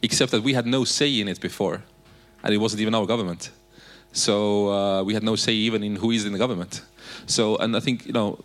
[0.00, 1.82] Except that we had no say in it before,
[2.42, 3.50] and it wasn't even our government.
[4.12, 6.82] So uh, we had no say even in who is in the government.
[7.26, 8.38] So, and I think, you know,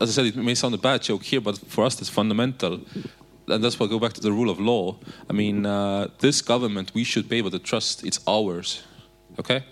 [0.00, 2.80] as I said, it may sound a bad joke here, but for us, it's fundamental.
[3.48, 4.96] And that's why I go back to the rule of law.
[5.28, 8.82] I mean, uh, this government, we should be able to trust it's ours.
[9.38, 9.64] Okay?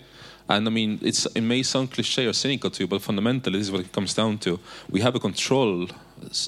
[0.49, 3.67] And I mean, it's, it may sound cliche or cynical to you, but fundamentally, this
[3.67, 4.59] is what it comes down to.
[4.89, 5.87] We have a control,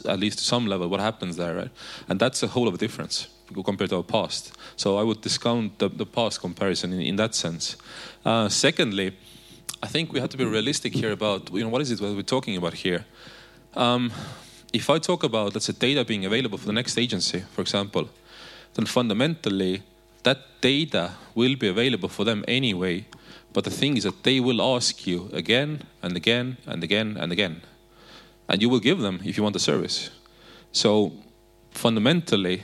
[0.05, 1.69] at least to some level, what happens there, right?
[2.07, 3.27] And that's a whole of a difference
[3.65, 4.53] compared to our past.
[4.75, 7.75] So I would discount the, the past comparison in, in that sense.
[8.25, 9.13] Uh, secondly,
[9.83, 12.15] I think we have to be realistic here about you know what is it that
[12.15, 13.05] we're talking about here.
[13.75, 14.11] Um,
[14.73, 18.09] if I talk about let's say data being available for the next agency, for example,
[18.75, 19.81] then fundamentally
[20.23, 23.05] that data will be available for them anyway.
[23.53, 27.31] But the thing is that they will ask you again and again and again and
[27.31, 27.61] again,
[28.51, 30.11] and you will give them if you want the service.
[30.73, 31.13] So
[31.71, 32.63] fundamentally,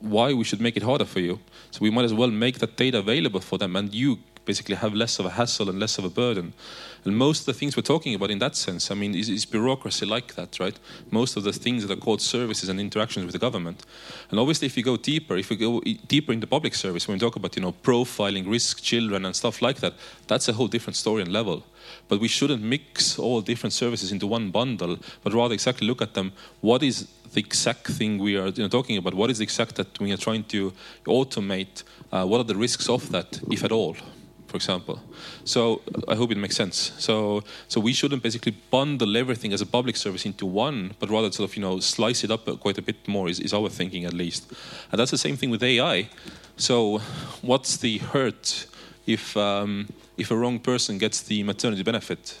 [0.00, 1.38] why we should make it harder for you.
[1.70, 4.18] So we might as well make that data available for them, and you
[4.48, 6.54] basically have less of a hassle and less of a burden.
[7.04, 9.44] And most of the things we're talking about in that sense, I mean, is, is,
[9.44, 10.76] bureaucracy like that, right?
[11.10, 13.84] Most of the things that are called services and interactions with the government.
[14.30, 15.82] And obviously, if you go deeper, if we go
[16.14, 19.60] deeper into public service, when we talk about, you know, profiling risk children and stuff
[19.60, 19.94] like that,
[20.26, 21.62] that's a whole different story and level.
[22.08, 26.14] But we shouldn't mix all different services into one bundle, but rather exactly look at
[26.14, 26.32] them.
[26.62, 29.12] What is the exact thing we are you know, talking about?
[29.12, 30.72] What is the exact that we are trying to
[31.04, 31.84] automate?
[32.10, 33.96] Uh, what are the risks of that, if at all?
[34.48, 35.00] For example.
[35.44, 36.92] So I hope it makes sense.
[36.98, 41.30] So so we shouldn't basically bundle everything as a public service into one, but rather
[41.30, 43.28] sort of you know slice it up quite a bit more.
[43.28, 44.50] Is, is our thinking at least,
[44.90, 46.08] and that's the same thing with AI.
[46.56, 46.98] So
[47.42, 48.66] what's the hurt
[49.06, 52.40] if um, if a wrong person gets the maternity benefit?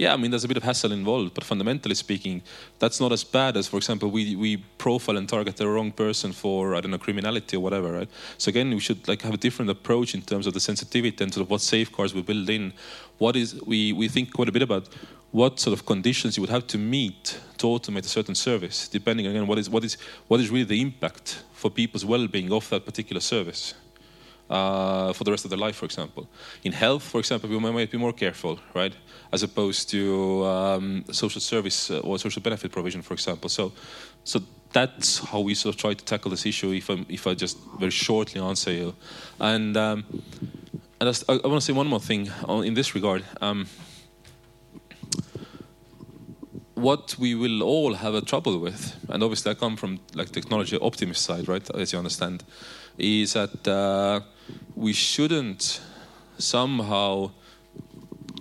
[0.00, 2.40] Yeah, I mean, there's a bit of hassle involved, but fundamentally speaking,
[2.78, 6.32] that's not as bad as, for example, we, we profile and target the wrong person
[6.32, 8.08] for, I don't know, criminality or whatever, right?
[8.38, 11.34] So again, we should like have a different approach in terms of the sensitivity and
[11.34, 12.72] sort of what safeguards we build in.
[13.18, 14.88] What is, we, we think quite a bit about
[15.32, 19.26] what sort of conditions you would have to meet to automate a certain service, depending
[19.26, 19.98] again what is, what is,
[20.28, 23.74] what is really the impact for people's well-being of that particular service.
[24.50, 26.28] Uh, for the rest of their life, for example.
[26.64, 28.92] In health, for example, we might be more careful, right?
[29.32, 33.48] as opposed to um, social service uh, or social benefit provision, for example.
[33.48, 33.72] So,
[34.24, 36.72] so that's how we sort of try to tackle this issue.
[36.72, 38.94] If I if I just very shortly answer you,
[39.38, 40.04] and um,
[41.00, 43.24] and I, I want to say one more thing in this regard.
[43.40, 43.66] Um,
[46.74, 50.78] what we will all have a trouble with, and obviously I come from like technology
[50.78, 51.68] optimist side, right?
[51.74, 52.42] As you understand,
[53.00, 54.20] is that uh,
[54.76, 55.80] we shouldn't
[56.38, 57.30] somehow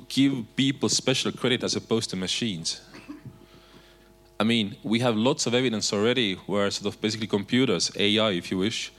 [0.07, 2.81] give people special credit as opposed to machines.
[4.39, 8.51] I mean, we have lots of evidence already where sort of basically computers, AI if
[8.51, 8.91] you wish,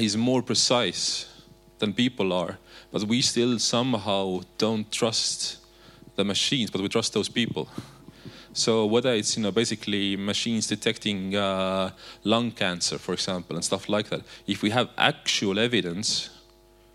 [0.00, 1.32] is more precise
[1.78, 2.58] than people are,
[2.90, 5.58] but we still somehow don't trust
[6.16, 7.68] the machines, but we trust those people.
[8.56, 11.90] So whether it's you know basically machines detecting uh,
[12.24, 16.30] lung cancer, for example, and stuff like that, if we have actual evidence,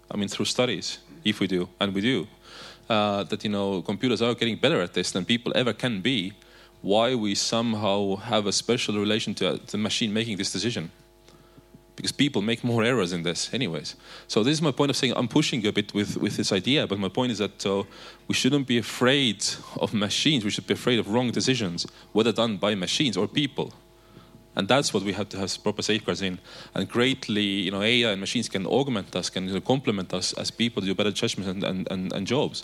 [0.09, 2.27] I mean through studies, if we do, and we do,
[2.89, 6.33] uh, that you know computers are getting better at this than people ever can be,
[6.81, 10.89] why we somehow have a special relation to the machine making this decision.
[12.01, 13.95] Because people make more errors in this, anyways.
[14.27, 16.51] So this is my point of saying I'm pushing you a bit with, with this
[16.51, 17.83] idea, but my point is that uh,
[18.27, 19.45] we shouldn't be afraid
[19.79, 20.43] of machines.
[20.43, 23.71] We should be afraid of wrong decisions, whether done by machines or people.
[24.55, 26.39] And that's what we have to have proper safeguards in.
[26.73, 30.33] And greatly, you know, AI and machines can augment us, can you know, complement us
[30.33, 32.63] as people to do better judgments and, and, and, and jobs.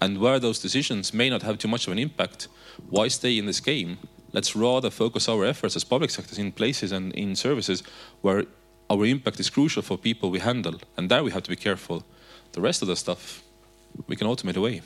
[0.00, 2.48] And where those decisions may not have too much of an impact,
[2.88, 3.98] why stay in this game?
[4.32, 7.82] Let's rather focus our efforts as public sectors in places and in services
[8.22, 8.46] where
[8.90, 10.74] our impact is crucial for people we handle.
[10.96, 12.04] And there we have to be careful.
[12.52, 13.42] The rest of the stuff,
[14.08, 14.82] we can automate away.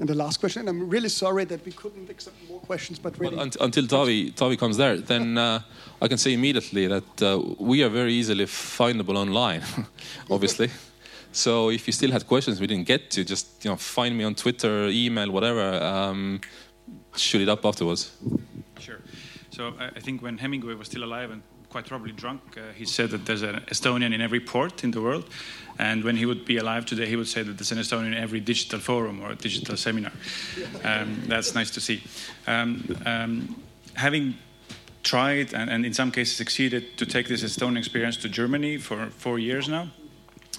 [0.00, 3.18] And the last question, and I'm really sorry that we couldn't accept more questions, but
[3.18, 3.36] really.
[3.36, 5.60] Well, until Taavi, Taavi comes there, then uh,
[6.00, 9.62] I can say immediately that uh, we are very easily findable online,
[10.30, 10.70] obviously.
[11.32, 14.24] so if you still had questions we didn't get to, just you know, find me
[14.24, 15.82] on Twitter, email, whatever.
[15.82, 16.40] Um,
[17.16, 18.12] shoot it up afterwards.
[18.78, 19.00] Sure.
[19.50, 21.42] So I think when Hemingway was still alive and
[21.74, 22.40] quite probably drunk.
[22.56, 25.28] Uh, he said that there's an Estonian in every port in the world.
[25.76, 28.14] And when he would be alive today, he would say that there's an Estonian in
[28.14, 30.12] every digital forum or digital seminar.
[30.84, 32.00] Um, that's nice to see.
[32.46, 33.56] Um, um,
[33.94, 34.36] having
[35.02, 39.06] tried and, and, in some cases succeeded to take this Estonian experience to Germany for
[39.06, 39.88] four years now,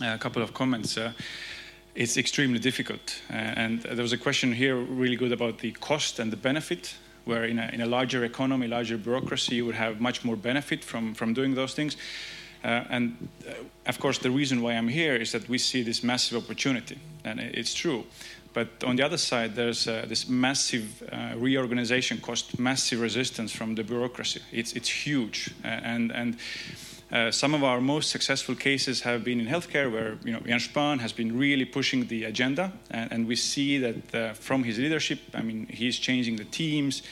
[0.01, 0.97] uh, a couple of comments.
[0.97, 1.13] Uh,
[1.95, 3.21] it's extremely difficult.
[3.29, 6.97] Uh, and there was a question here really good about the cost and the benefit
[7.25, 10.83] where in a, in a larger economy, larger bureaucracy, you would have much more benefit
[10.83, 11.97] from, from doing those things.
[12.63, 13.51] Uh, and uh,
[13.85, 17.39] of course, the reason why I'm here is that we see this massive opportunity, and
[17.39, 18.03] it's true.
[18.53, 23.75] But on the other side, there's uh, this massive uh, reorganization cost, massive resistance from
[23.75, 24.41] the bureaucracy.
[24.51, 25.53] It's, it's huge.
[25.63, 26.37] Uh, and, and
[27.11, 30.67] uh, some of our most successful cases have been in healthcare, where you know Jens
[30.67, 34.79] Spahn has been really pushing the agenda, and, and we see that uh, from his
[34.79, 35.19] leadership.
[35.33, 37.03] I mean, he's changing the teams.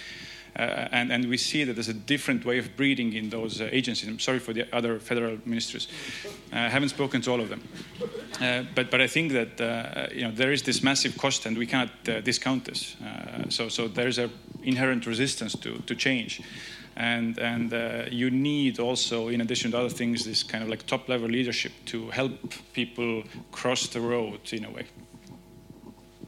[0.55, 3.67] Uh, and, and, we see that there's a different way of breeding in those uh,
[3.71, 4.07] agencies.
[4.07, 5.87] I'm sorry for the other federal ministers.
[6.25, 7.67] Uh, I haven't spoken to all of them.
[8.75, 11.89] But, but I think that you know, there is this massive cost and we cannot
[12.23, 12.95] discount this.
[13.49, 14.29] so, so there's an
[14.61, 16.39] inherent resistance to, to change.
[16.95, 17.71] And, and
[18.11, 21.71] you need also, in addition to other things, this kind of like top level leadership
[21.85, 22.31] to help
[22.73, 24.85] people cross the road in a way.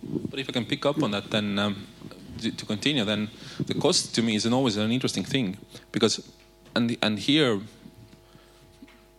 [0.04, 1.88] But if I can pick up on that, then um,
[2.40, 3.30] to continue, then
[3.60, 5.58] the cost to me is always an interesting thing
[5.92, 6.22] because,
[6.76, 7.60] and and here,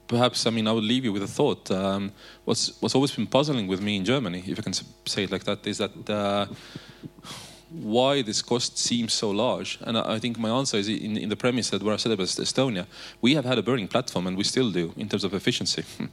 [0.06, 1.70] perhaps I mean I would leave you with a thought.
[1.70, 2.12] Um,
[2.44, 4.74] what's what's always been puzzling with me in Germany, if I can
[5.06, 6.10] say it like that, is that.
[6.10, 6.47] Uh,
[7.71, 9.79] why this cost seems so large.
[9.83, 12.27] And I think my answer is in, in the premise that where I said about
[12.27, 12.87] Estonia,
[13.21, 15.85] we have had a burning platform and we still do in terms of efficiency.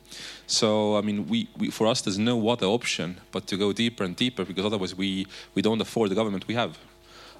[0.47, 4.03] so, I mean, we, we, for us, there's no other option but to go deeper
[4.03, 6.77] and deeper because otherwise we, we don't afford the government we have.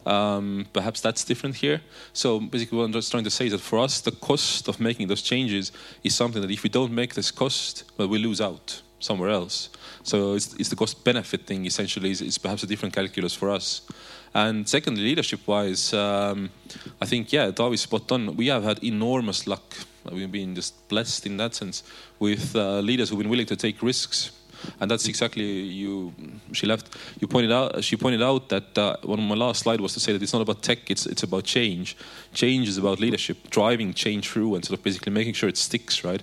[0.06, 1.82] Um, perhaps that's different here.
[2.12, 4.80] So basically, what I'm just trying to say is that for us, the cost of
[4.80, 5.72] making those changes
[6.04, 9.70] is something that if we don't make this cost, well, we lose out somewhere else.
[10.04, 13.50] So it's, it's the cost benefit thing essentially is, is, perhaps a different calculus for
[13.50, 13.82] us.
[14.34, 16.50] And secondly, leadership wise, um,
[17.00, 18.36] I think, yeah, Taavi's spot on.
[18.36, 19.76] We have had enormous luck.
[20.12, 21.84] We've been just blessed in that sense
[22.20, 24.32] with uh, leaders who've been willing to take risks
[24.80, 26.14] and that's exactly you.
[26.52, 26.96] She left.
[27.20, 27.84] You pointed out.
[27.84, 30.34] She pointed out that uh, one of my last slide was to say that it's
[30.34, 30.90] not about tech.
[30.90, 31.98] It's it's about change.
[32.34, 36.04] Change is about leadership, driving change through, and sort of basically making sure it sticks.
[36.04, 36.22] Right.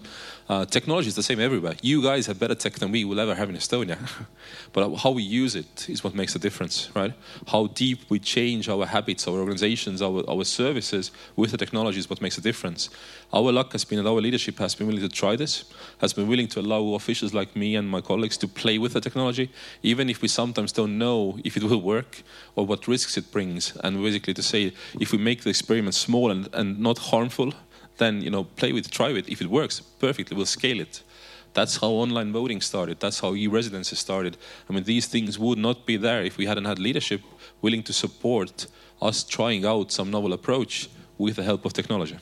[0.51, 1.77] Uh, technology is the same everywhere.
[1.81, 3.99] You guys have better tech than we will ever have in Estonia,
[4.73, 7.13] but how we use it is what makes the difference, right?
[7.47, 12.11] How deep we change our habits, our organizations, our, our services with the technology is
[12.11, 12.91] what makes a difference.
[13.33, 15.67] Our luck has been that our leadership has been willing to try this,
[15.99, 19.01] has been willing to allow officials like me and my colleagues to play with the
[19.01, 19.53] technology,
[19.85, 22.25] even if we sometimes don't know if it will work
[22.57, 23.77] or what risks it brings.
[23.85, 27.55] And basically to say, if we make the experiment small and, and not harmful,
[28.01, 29.29] then you know play with, try it.
[29.29, 31.05] If it works perfectly, we'll scale it.
[31.53, 33.01] That's how online voting started.
[33.01, 34.37] That's how e-residency started.
[34.69, 37.23] I mean, these things would not be there if we hadn't had leadership
[37.61, 38.67] willing to support
[39.03, 42.19] us trying out some novel approach with the help of technology.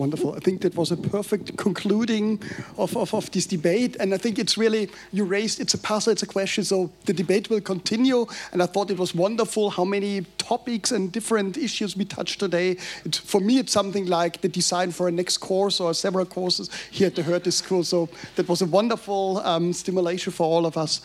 [0.00, 0.34] Wonderful.
[0.34, 2.40] I think that was a perfect concluding
[2.78, 3.96] of, of, of, this debate.
[4.00, 6.64] And I think it's really, you raised, it's a puzzle, it's a question.
[6.64, 8.24] So the debate will continue.
[8.52, 12.76] And I thought it was wonderful how many topics and different issues we touched today.
[13.12, 17.08] For me, it's something like the design for a next course or several courses here
[17.08, 17.84] at the Hertie School.
[17.84, 21.02] So that was a wonderful um, stimulation for all of us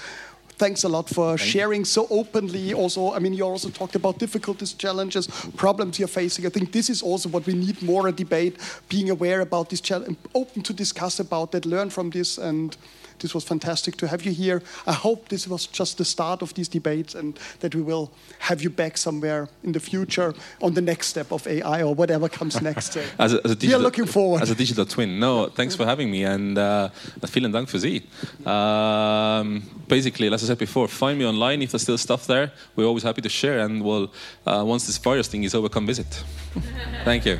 [0.57, 1.85] thanks a lot for Thank sharing you.
[1.85, 2.73] so openly.
[2.73, 6.45] Also, I mean, you also talked about difficulties, challenges, problems you're facing.
[6.45, 8.57] I think this is also what we need more a debate,
[8.89, 12.77] being aware about this challenge, open to discuss about that, learn from this, and
[13.19, 14.61] this was fantastic to have you here.
[14.87, 18.61] I hope this was just the start of these debates and that we will have
[18.61, 22.61] you back somewhere in the future on the next step of AI or whatever comes
[22.61, 22.97] next.
[23.19, 24.41] as a, as a digital, we are looking forward.
[24.41, 25.19] As a digital twin.
[25.19, 26.89] No, thanks for having me and uh,
[27.27, 28.03] vielen Dank für Sie.
[28.45, 32.51] Um, basically, as I said before, find me online if there's still stuff there.
[32.75, 34.11] We're always happy to share and we'll,
[34.45, 36.23] uh, once this virus thing is over, come visit.
[37.03, 37.39] Thank you.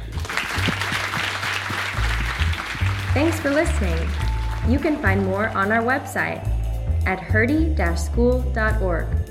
[3.14, 4.25] Thanks for listening.
[4.68, 6.44] You can find more on our website
[7.06, 9.25] at hertie-school.org.